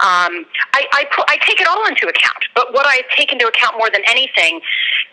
[0.00, 3.46] Um, I, I, put, I take it all into account, but what I take into
[3.46, 4.60] account more than anything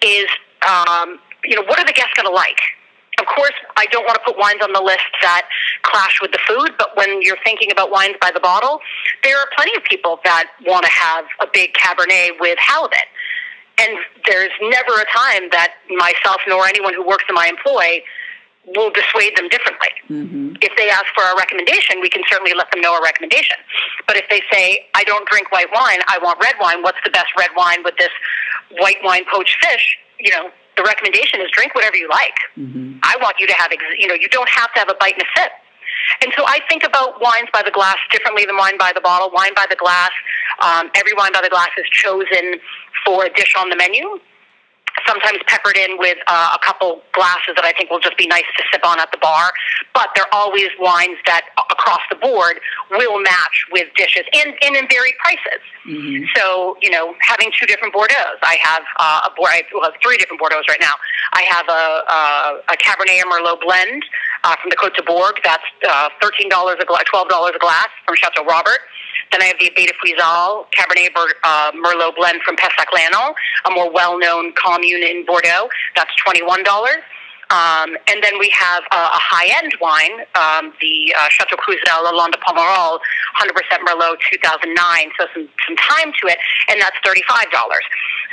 [0.01, 0.27] is
[0.67, 2.59] um, you know what are the guests going to like
[3.19, 5.43] of course, I don't want to put wines on the list that
[5.83, 8.79] clash with the food, but when you're thinking about wines by the bottle,
[9.23, 13.11] there are plenty of people that want to have a big Cabernet with halibut.
[13.79, 18.03] And there's never a time that myself nor anyone who works in my employ
[18.75, 19.91] will dissuade them differently.
[20.09, 20.55] Mm-hmm.
[20.61, 23.57] If they ask for a recommendation, we can certainly let them know a recommendation.
[24.07, 27.11] But if they say, I don't drink white wine, I want red wine, what's the
[27.11, 28.11] best red wine with this
[28.79, 29.97] white wine poached fish?
[30.19, 32.39] You know, the recommendation is drink whatever you like.
[32.55, 33.03] Mm-hmm.
[33.03, 33.69] I want you to have,
[33.99, 35.51] you know, you don't have to have a bite and a sip.
[36.23, 39.29] And so I think about wines by the glass differently than wine by the bottle.
[39.35, 40.11] Wine by the glass,
[40.63, 42.63] um, every wine by the glass is chosen
[43.05, 44.19] for a dish on the menu
[45.09, 48.45] sometimes peppered in with uh, a couple glasses that I think will just be nice
[48.57, 49.51] to sip on at the bar.
[49.97, 54.85] But they're always wines that across the board will match with dishes and, and in
[54.85, 55.65] varied prices.
[55.89, 56.29] Mm-hmm.
[56.35, 60.39] So, you know, having two different Bordeaux, I have uh, a I well, three different
[60.39, 60.93] Bordeaux right now.
[61.33, 64.05] I have a, a, a Cabernet Merlot blend
[64.43, 65.39] uh, from the Côte de Bourg.
[65.43, 68.79] That's uh, $13 a glass, $12 a glass from Chateau Robert.
[69.31, 71.09] Then I have the Abeille de Fieuzal Cabernet
[71.43, 73.33] uh, Merlot blend from Pessac-Léognan,
[73.65, 75.69] a more well-known commune in Bordeaux.
[75.95, 76.65] That's $21.
[77.49, 82.37] Um, and then we have uh, a high-end wine, um, the uh, Chateau Cruzel Lalande
[82.45, 82.99] Pomerol,
[83.41, 83.49] 100%
[83.89, 86.37] Merlot 2009, so some, some time to it,
[86.69, 87.49] and that's $35.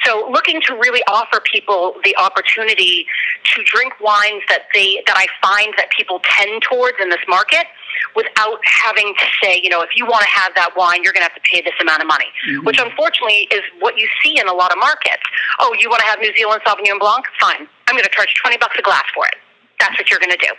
[0.07, 3.07] So looking to really offer people the opportunity
[3.55, 7.67] to drink wines that they that I find that people tend towards in this market
[8.15, 11.27] without having to say, you know, if you want to have that wine, you're going
[11.27, 12.65] to have to pay this amount of money, mm-hmm.
[12.65, 15.23] which unfortunately is what you see in a lot of markets.
[15.59, 17.25] Oh, you want to have New Zealand Sauvignon Blanc?
[17.41, 17.67] Fine.
[17.89, 19.37] I'm going to charge 20 bucks a glass for it.
[19.81, 20.53] That's what you're going to do.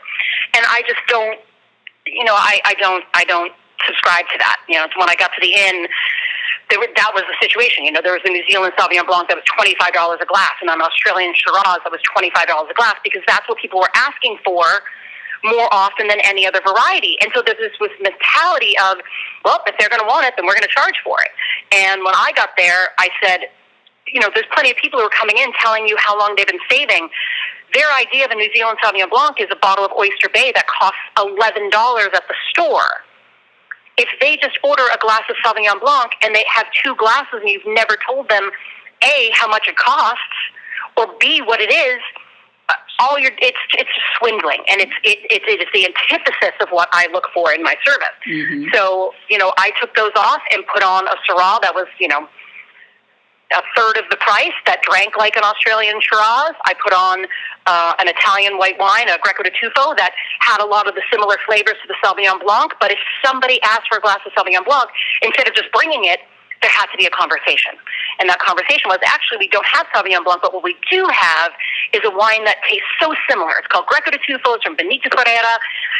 [0.54, 1.40] And I just don't,
[2.06, 3.52] you know, I, I don't, I don't
[3.86, 4.58] subscribe to that.
[4.68, 5.88] You know, when I got to the inn,
[6.70, 7.86] there that was the situation.
[7.86, 10.28] You know, there was a New Zealand Sauvignon Blanc that was twenty five dollars a
[10.28, 13.58] glass, and an Australian Shiraz that was twenty five dollars a glass because that's what
[13.58, 14.66] people were asking for
[15.44, 17.18] more often than any other variety.
[17.22, 18.98] And so there's this, this mentality of,
[19.46, 21.30] well, if they're going to want it, then we're going to charge for it.
[21.72, 23.54] And when I got there, I said,
[24.08, 26.48] you know, there's plenty of people who are coming in telling you how long they've
[26.48, 27.10] been saving.
[27.74, 30.66] Their idea of a New Zealand Sauvignon Blanc is a bottle of Oyster Bay that
[30.68, 33.04] costs $11 at the store.
[33.98, 37.50] If they just order a glass of Sauvignon Blanc and they have two glasses and
[37.50, 38.52] you've never told them,
[39.04, 40.22] A, how much it costs,
[40.96, 42.00] or B, what it is,
[43.00, 46.90] all your it's it's swindling and it's it, it, it is the antithesis of what
[46.92, 48.18] I look for in my service.
[48.28, 48.74] Mm-hmm.
[48.74, 52.08] So you know I took those off and put on a Syrah that was you
[52.08, 52.28] know
[53.54, 56.52] a third of the price that drank like an Australian Shiraz.
[56.66, 57.26] I put on
[57.66, 61.04] uh, an Italian white wine, a Greco di Tufo, that had a lot of the
[61.12, 62.74] similar flavors to the Sauvignon Blanc.
[62.80, 64.90] But if somebody asked for a glass of Sauvignon Blanc,
[65.22, 66.20] instead of just bringing it,
[66.62, 67.78] there had to be a conversation.
[68.20, 71.52] And that conversation was actually, we don't have Sauvignon Blanc, but what we do have
[71.94, 73.54] is a wine that tastes so similar.
[73.62, 74.58] It's called Greco di Tufo.
[74.58, 75.56] It's from Benito Ferrara.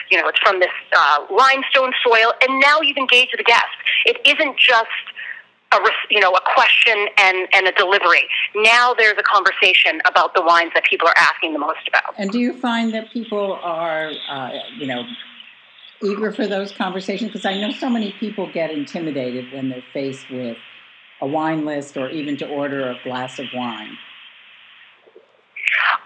[0.10, 2.34] You know, it's from this uh, limestone soil.
[2.42, 3.72] And now you've engaged the guest.
[4.06, 4.90] It isn't just
[5.72, 5.78] a
[6.10, 8.28] you know a question and and a delivery.
[8.56, 12.16] Now there's a conversation about the wines that people are asking the most about.
[12.18, 15.04] And do you find that people are uh, you know
[16.04, 17.32] eager for those conversations?
[17.32, 20.58] Because I know so many people get intimidated when they're faced with
[21.22, 23.98] a wine list or even to order a glass of wine.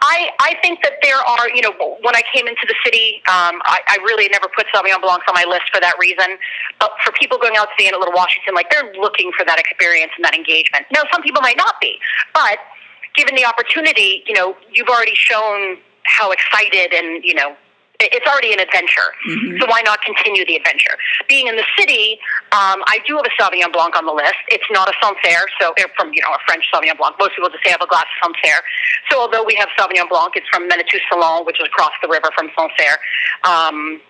[0.02, 3.62] I, I think that there are, you know, when I came into the city, um,
[3.66, 6.38] I, I really never put Sauvignon Blancs on my list for that reason.
[6.80, 9.46] But for people going out to the Inn at Little Washington, like they're looking for
[9.46, 10.86] that experience and that engagement.
[10.92, 11.98] Now, some people might not be,
[12.34, 12.58] but
[13.16, 17.56] given the opportunity, you know, you've already shown how excited and, you know,
[18.10, 19.14] it's already an adventure.
[19.30, 19.62] Mm-hmm.
[19.62, 20.98] So why not continue the adventure?
[21.28, 22.18] Being in the city,
[22.52, 24.42] um, I do have a Sauvignon Blanc on the list.
[24.50, 27.16] It's not a Sancerre, so they're from you know a French Sauvignon Blanc.
[27.20, 28.62] Most people just say I have a glass of Sancerre.
[29.10, 32.30] So although we have Sauvignon Blanc, it's from Manitou Salon, which is across the river
[32.36, 32.98] from Sancerre.
[33.44, 34.02] Um,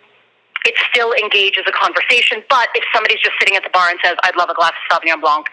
[0.63, 4.15] it still engages a conversation, but if somebody's just sitting at the bar and says,
[4.23, 5.47] "I'd love a glass of Sauvignon Blanc,"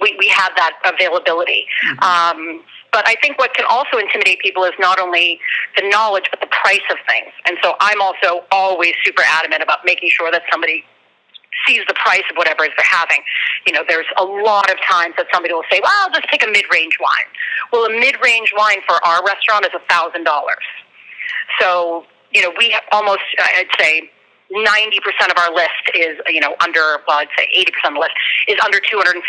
[0.00, 1.66] we, we have that availability.
[1.86, 2.00] Mm-hmm.
[2.00, 5.40] Um, but I think what can also intimidate people is not only
[5.76, 7.32] the knowledge, but the price of things.
[7.46, 10.84] And so I'm also always super adamant about making sure that somebody
[11.66, 13.18] sees the price of whatever is they're having.
[13.66, 16.42] You know, there's a lot of times that somebody will say, "Well, I'll just take
[16.44, 17.28] a mid-range wine."
[17.72, 20.64] Well, a mid-range wine for our restaurant is a thousand dollars.
[21.60, 24.10] So, you know, we almost, I'd say,
[24.50, 27.48] 90% of our list is, you know, under, well, I'd say
[27.84, 28.16] 80% of the list
[28.48, 29.20] is under $250.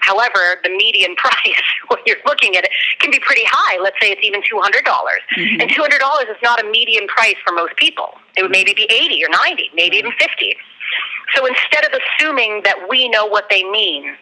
[0.00, 2.70] However, the median price, when you're looking at it,
[3.00, 3.78] can be pretty high.
[3.82, 4.84] Let's say it's even 200.
[4.84, 5.60] dollars mm-hmm.
[5.60, 8.14] And $200 is not a median price for most people.
[8.36, 10.56] It would maybe be 80 or 90, maybe even 50.
[11.34, 14.16] So instead of assuming that we know what they mean,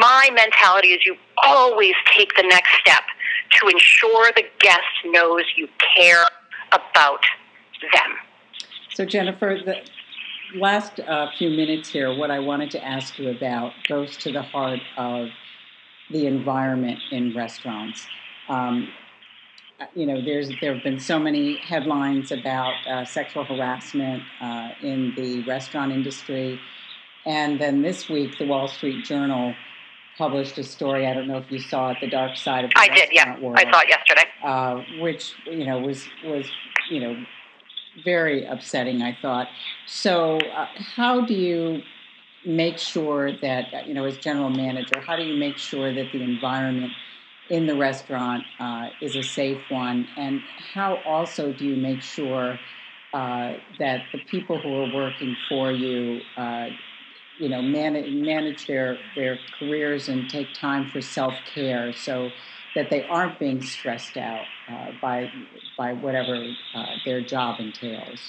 [0.00, 3.04] my mentality is you always take the next step
[3.60, 6.24] to ensure the guest knows you care
[6.72, 7.22] about
[7.80, 8.27] them.
[8.98, 9.76] So, Jennifer, the
[10.58, 14.42] last uh, few minutes here, what I wanted to ask you about goes to the
[14.42, 15.28] heart of
[16.10, 18.04] the environment in restaurants.
[18.48, 18.88] Um,
[19.94, 25.14] you know, there's there have been so many headlines about uh, sexual harassment uh, in
[25.14, 26.58] the restaurant industry,
[27.24, 29.54] and then this week, the Wall Street Journal
[30.16, 31.06] published a story.
[31.06, 33.38] I don't know if you saw it, "The Dark Side of the I did, yeah,
[33.38, 34.24] world, I saw it yesterday.
[34.42, 36.50] Uh, which you know was was
[36.90, 37.24] you know
[38.04, 39.48] very upsetting, I thought.
[39.86, 41.82] So, uh, how do you
[42.44, 46.22] make sure that, you know, as general manager, how do you make sure that the
[46.22, 46.92] environment
[47.50, 50.08] in the restaurant uh, is a safe one?
[50.16, 50.40] And
[50.74, 52.58] how also do you make sure
[53.12, 56.68] uh, that the people who are working for you, uh,
[57.38, 62.30] you know, manage, manage their, their careers and take time for self care so
[62.78, 65.28] that they aren't being stressed out uh, by
[65.76, 66.36] by whatever
[66.74, 68.20] uh, their job entails?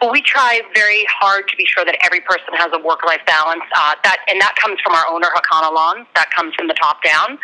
[0.00, 3.62] Well, we try very hard to be sure that every person has a work-life balance.
[3.76, 6.06] Uh, that and that comes from our owner, Hakan Ilhan.
[6.14, 7.38] That comes from the top down.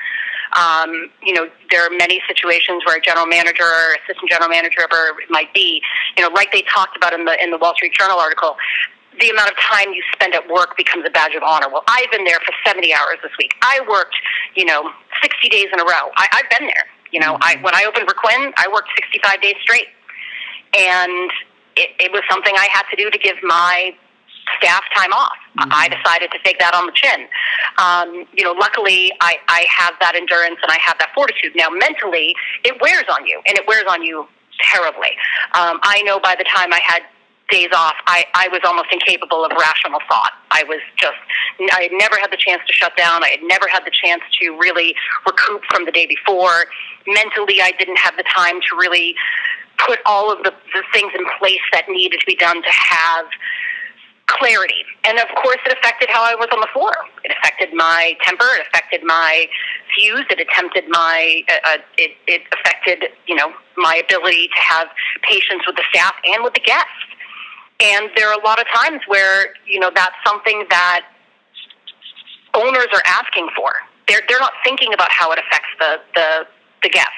[0.57, 4.81] Um, you know, there are many situations where a general manager or assistant general manager,
[4.81, 5.83] it might be,
[6.17, 8.57] you know, like they talked about in the in the Wall Street Journal article,
[9.21, 11.67] the amount of time you spend at work becomes a badge of honor.
[11.71, 13.53] Well, I've been there for 70 hours this week.
[13.63, 14.17] I worked,
[14.55, 14.91] you know,
[15.23, 16.11] 60 days in a row.
[16.17, 16.87] I, I've been there.
[17.13, 17.59] You know, mm-hmm.
[17.59, 19.89] I when I opened for Quinn, I worked 65 days straight,
[20.77, 21.31] and
[21.77, 23.95] it, it was something I had to do to give my
[24.57, 25.37] staff time off.
[25.59, 25.71] Mm-hmm.
[25.73, 27.29] I decided to take that on the chin.
[27.79, 31.53] Um, you know, luckily I, I have that endurance and I have that fortitude.
[31.55, 34.27] Now, mentally, it wears on you, and it wears on you
[34.61, 35.15] terribly.
[35.55, 37.03] Um, I know by the time I had
[37.49, 40.33] days off, I, I was almost incapable of rational thought.
[40.51, 41.17] I was just,
[41.73, 43.25] I had never had the chance to shut down.
[43.25, 44.95] I had never had the chance to really
[45.27, 46.67] recoup from the day before.
[47.07, 49.15] Mentally, I didn't have the time to really
[49.87, 53.27] put all of the, the things in place that needed to be done to have
[54.27, 54.85] clarity.
[55.07, 56.93] And of course, it affected how I was on the floor.
[57.25, 58.45] It affected my temper.
[58.61, 59.49] It affected my
[59.95, 60.27] fuse.
[60.31, 61.43] It attempted my.
[61.49, 64.89] Uh, uh, it, it affected, you know, my ability to have
[65.23, 67.09] patience with the staff and with the guests.
[67.81, 71.03] And there are a lot of times where, you know, that's something that
[72.55, 73.73] owners are asking for.
[74.09, 76.47] They're, they're not thinking about how it affects the, the,
[76.83, 77.13] the guests.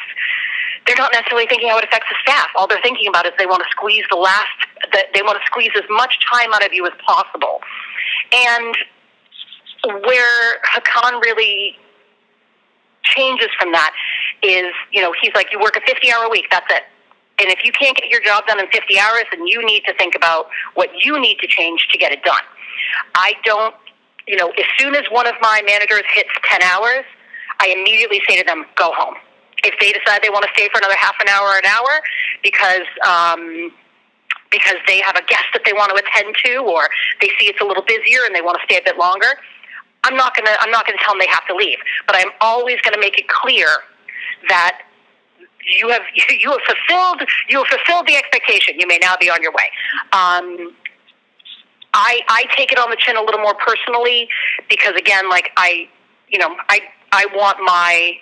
[0.86, 2.48] They're not necessarily thinking how it affects the staff.
[2.56, 4.58] All they're thinking about is they want to squeeze the last,
[4.92, 7.61] that they want to squeeze as much time out of you as possible.
[8.32, 8.76] And
[10.04, 11.78] where Hakan really
[13.02, 13.92] changes from that
[14.42, 16.82] is, you know, he's like, you work a 50 hour week, that's it.
[17.41, 19.95] And if you can't get your job done in 50 hours, then you need to
[19.95, 22.43] think about what you need to change to get it done.
[23.14, 23.74] I don't,
[24.28, 27.05] you know, as soon as one of my managers hits 10 hours,
[27.61, 29.14] I immediately say to them, go home.
[29.64, 32.01] If they decide they want to stay for another half an hour or an hour
[32.43, 33.72] because, um,
[34.51, 36.88] because they have a guest that they want to attend to or
[37.20, 39.36] they see it's a little busier and they want to stay a bit longer,
[40.05, 41.78] I'm not to, I'm not to tell them they have to leave.
[42.07, 43.68] But I'm always to make it clear
[44.49, 44.80] that
[45.64, 46.02] you have
[46.38, 48.78] you have fulfilled you have fulfilled the expectation.
[48.78, 49.70] You may now be on your way.
[50.12, 50.74] Um,
[51.92, 54.28] I I take it on the chin a little more personally
[54.68, 55.88] because again, like I,
[56.28, 56.80] you know, I
[57.12, 58.14] I want my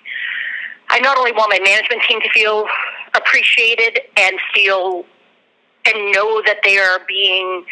[0.89, 2.65] I not only want my management team to feel
[3.13, 5.05] appreciated and feel
[5.85, 7.65] and know that they are being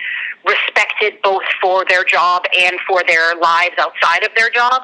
[0.45, 4.83] respected both for their job and for their lives outside of their job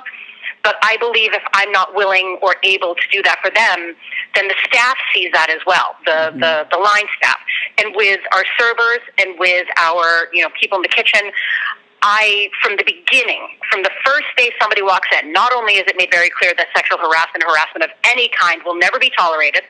[0.63, 3.95] but I believe if I'm not willing or able to do that for them,
[4.35, 6.39] then the staff sees that as well, the, mm-hmm.
[6.39, 7.37] the, the line staff.
[7.77, 11.31] And with our servers and with our, you know, people in the kitchen,
[12.01, 15.95] I, from the beginning, from the first day somebody walks in, not only is it
[15.97, 19.63] made very clear that sexual harassment, harassment of any kind will never be tolerated,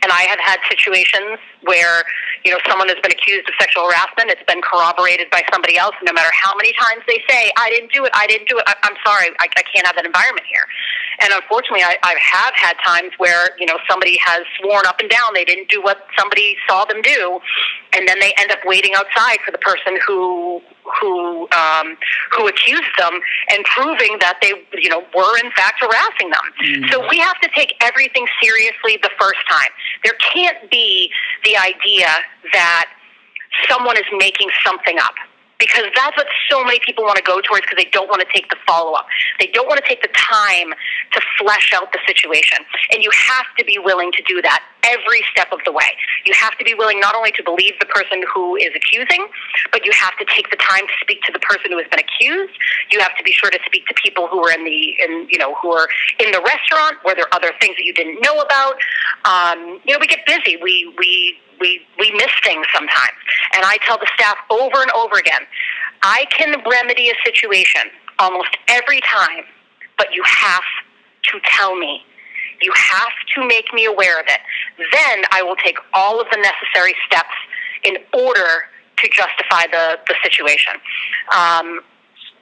[0.00, 2.04] and I have had situations where,
[2.44, 4.30] you know, someone has been accused of sexual harassment.
[4.30, 5.94] It's been corroborated by somebody else.
[6.02, 8.64] No matter how many times they say, I didn't do it, I didn't do it,
[8.66, 10.66] I, am sorry, I, I can't have that environment here.
[11.20, 15.10] And unfortunately, I, I have had times where you know somebody has sworn up and
[15.10, 17.38] down they didn't do what somebody saw them do,
[17.92, 20.60] and then they end up waiting outside for the person who
[21.00, 21.96] who um,
[22.36, 23.20] who accused them
[23.50, 26.46] and proving that they you know were in fact harassing them.
[26.64, 26.90] Mm.
[26.90, 29.70] So we have to take everything seriously the first time.
[30.04, 31.10] There can't be
[31.44, 32.08] the idea
[32.52, 32.86] that
[33.68, 35.14] someone is making something up
[35.62, 38.26] because that's what so many people want to go towards because they don't want to
[38.34, 39.06] take the follow up.
[39.38, 40.74] They don't want to take the time
[41.14, 42.58] to flesh out the situation.
[42.90, 45.86] And you have to be willing to do that every step of the way.
[46.26, 49.22] You have to be willing not only to believe the person who is accusing,
[49.70, 52.02] but you have to take the time to speak to the person who has been
[52.02, 52.58] accused.
[52.90, 55.38] You have to be sure to speak to people who are in the in you
[55.38, 55.86] know who are
[56.18, 58.82] in the restaurant where there other things that you didn't know about.
[59.24, 60.58] Um, you know, we get busy.
[60.58, 63.18] We we we, we miss things sometimes.
[63.54, 65.46] And I tell the staff over and over again,
[66.02, 67.82] I can remedy a situation
[68.18, 69.44] almost every time,
[69.96, 70.66] but you have
[71.30, 72.02] to tell me.
[72.60, 74.40] You have to make me aware of it.
[74.92, 77.34] Then I will take all of the necessary steps
[77.84, 78.66] in order
[78.98, 80.74] to justify the, the situation.
[81.30, 81.80] Um,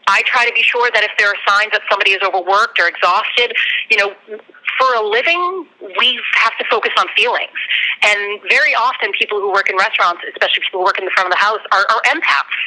[0.08, 2.88] I try to be sure that if there are signs that somebody is overworked or
[2.88, 3.54] exhausted,
[3.90, 4.14] you know,
[4.80, 5.66] for a living,
[6.00, 7.52] we have to focus on feelings.
[8.02, 11.28] And very often, people who work in restaurants, especially people who work in the front
[11.28, 12.60] of the house, are, are empaths.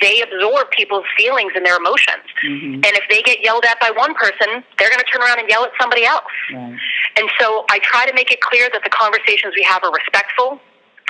[0.00, 2.26] They absorb people's feelings and their emotions.
[2.42, 2.82] Mm-hmm.
[2.82, 5.48] And if they get yelled at by one person, they're going to turn around and
[5.48, 6.34] yell at somebody else.
[6.52, 6.74] Right.
[7.16, 10.58] And so I try to make it clear that the conversations we have are respectful.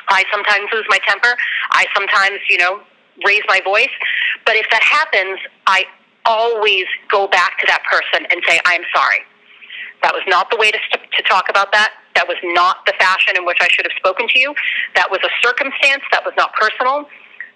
[0.09, 1.33] I sometimes lose my temper.
[1.71, 2.81] I sometimes, you know,
[3.25, 3.93] raise my voice.
[4.45, 5.85] But if that happens, I
[6.27, 9.25] always go back to that person and say, I'm sorry.
[10.03, 11.95] That was not the way to, to talk about that.
[12.15, 14.55] That was not the fashion in which I should have spoken to you.
[14.95, 16.03] That was a circumstance.
[16.11, 17.09] That was not personal.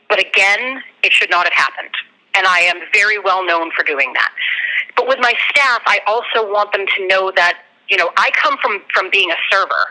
[0.09, 1.95] But again, it should not have happened.
[2.37, 4.31] And I am very well known for doing that.
[4.97, 8.57] But with my staff, I also want them to know that, you know, I come
[8.63, 9.85] from, from being a server.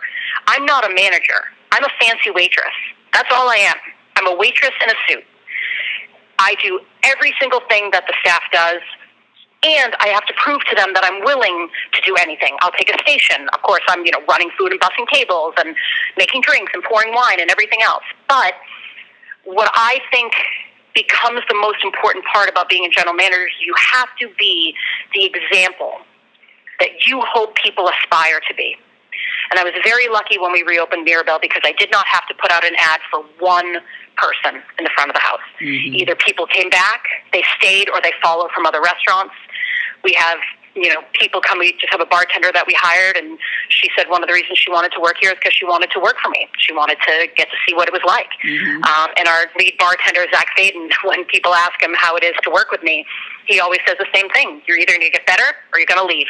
[0.48, 1.52] I'm not a manager.
[1.72, 2.74] I'm a fancy waitress.
[3.14, 3.76] That's all I am.
[4.16, 5.24] I'm a waitress in a suit.
[6.40, 8.82] I do every single thing that the staff does
[9.66, 12.56] and I have to prove to them that I'm willing to do anything.
[12.62, 13.50] I'll take a station.
[13.54, 15.76] Of course, I'm, you know, running food and bussing tables and
[16.18, 18.04] making drinks and pouring wine and everything else.
[18.30, 18.54] But
[19.44, 20.34] what I think
[20.94, 24.74] becomes the most important part about being a general manager is you have to be
[25.14, 25.98] the example
[26.80, 28.76] that you hope people aspire to be.
[29.52, 32.34] And I was very lucky when we reopened Mirabelle because I did not have to
[32.36, 33.78] put out an ad for one
[34.18, 35.44] person in the front of the house.
[35.62, 35.96] Mm-hmm.
[35.96, 39.34] Either people came back, they stayed, or they followed from other restaurants.
[40.06, 40.38] We have
[40.76, 41.58] you know, people come.
[41.58, 43.40] We just have a bartender that we hired, and
[43.70, 45.90] she said one of the reasons she wanted to work here is because she wanted
[45.92, 46.48] to work for me.
[46.60, 48.28] She wanted to get to see what it was like.
[48.44, 48.84] Mm-hmm.
[48.84, 52.52] Um, and our lead bartender, Zach Faden, when people ask him how it is to
[52.52, 53.06] work with me,
[53.48, 56.02] he always says the same thing: you're either going to get better or you're going
[56.02, 56.28] to leave.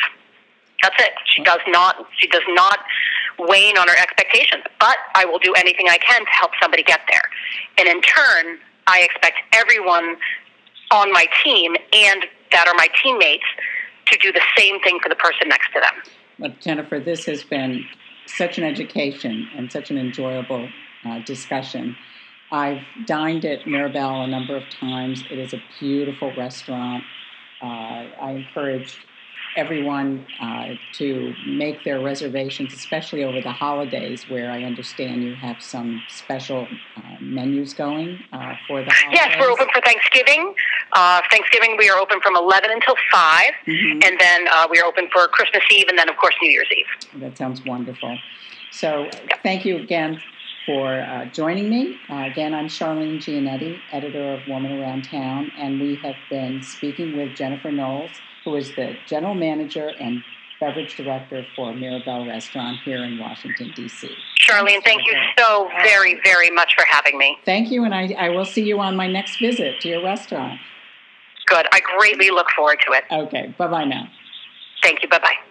[0.83, 1.13] That's it.
[1.25, 2.05] She does not.
[2.17, 2.79] She does not
[3.39, 4.63] wane on her expectations.
[4.79, 7.25] But I will do anything I can to help somebody get there.
[7.79, 10.17] And in turn, I expect everyone
[10.91, 13.43] on my team and that are my teammates
[14.07, 16.03] to do the same thing for the person next to them.
[16.39, 17.85] But Jennifer, this has been
[18.27, 20.69] such an education and such an enjoyable
[21.05, 21.97] uh, discussion.
[22.51, 25.23] I've dined at Mirabelle a number of times.
[25.29, 27.03] It is a beautiful restaurant.
[27.61, 27.65] Uh,
[28.21, 28.99] I encourage
[29.55, 35.61] everyone uh, to make their reservations, especially over the holidays, where I understand you have
[35.61, 39.11] some special uh, menus going uh, for the holidays.
[39.13, 40.53] Yes, we're open for Thanksgiving.
[40.93, 43.99] Uh, Thanksgiving, we are open from 11 until 5, mm-hmm.
[44.03, 46.69] and then uh, we are open for Christmas Eve, and then, of course, New Year's
[46.75, 47.21] Eve.
[47.21, 48.17] That sounds wonderful.
[48.71, 49.09] So,
[49.41, 50.21] thank you again
[50.65, 51.97] for uh, joining me.
[52.09, 57.15] Uh, again, I'm Charlene Giannetti, editor of Woman Around Town, and we have been speaking
[57.15, 58.11] with Jennifer Knowles
[58.45, 60.23] who is the general manager and
[60.61, 64.09] beverage director for Mirabelle Restaurant here in Washington, D.C.
[64.39, 67.37] Charlene, thank you so very, very much for having me.
[67.43, 70.59] Thank you, and I, I will see you on my next visit to your restaurant.
[71.47, 71.67] Good.
[71.71, 73.03] I greatly look forward to it.
[73.11, 73.53] Okay.
[73.57, 74.07] Bye bye now.
[74.81, 75.09] Thank you.
[75.09, 75.44] Bye bye.